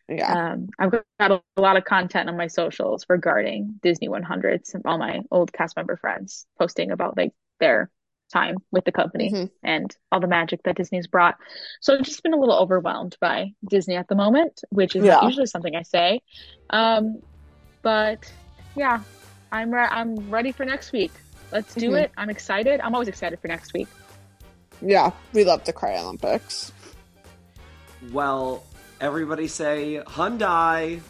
[0.08, 0.52] Yeah.
[0.52, 4.66] Um, I've got a, a lot of content on my socials regarding Disney 100.
[4.66, 7.90] Some all my old cast member friends posting about like their
[8.32, 9.50] time with the company Mhm.
[9.62, 11.36] and all the magic that Disney's brought.
[11.80, 15.24] So I've just been a little overwhelmed by Disney at the moment, which is Yeah.
[15.24, 16.20] usually something I say.
[16.70, 17.20] Um,
[17.82, 18.30] but
[18.76, 19.02] yeah,
[19.52, 21.12] I'm re- I'm ready for next week.
[21.52, 22.02] Let's do Mhm.
[22.02, 22.10] it.
[22.16, 22.80] I'm excited.
[22.80, 23.88] I'm always excited for next week.
[24.82, 25.12] Yeah.
[25.32, 26.72] We love the Cry Olympics.
[28.12, 28.64] Well,
[29.00, 31.00] everybody say Hyundai.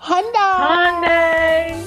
[0.00, 0.58] Hyundai!
[0.58, 1.84] Monday.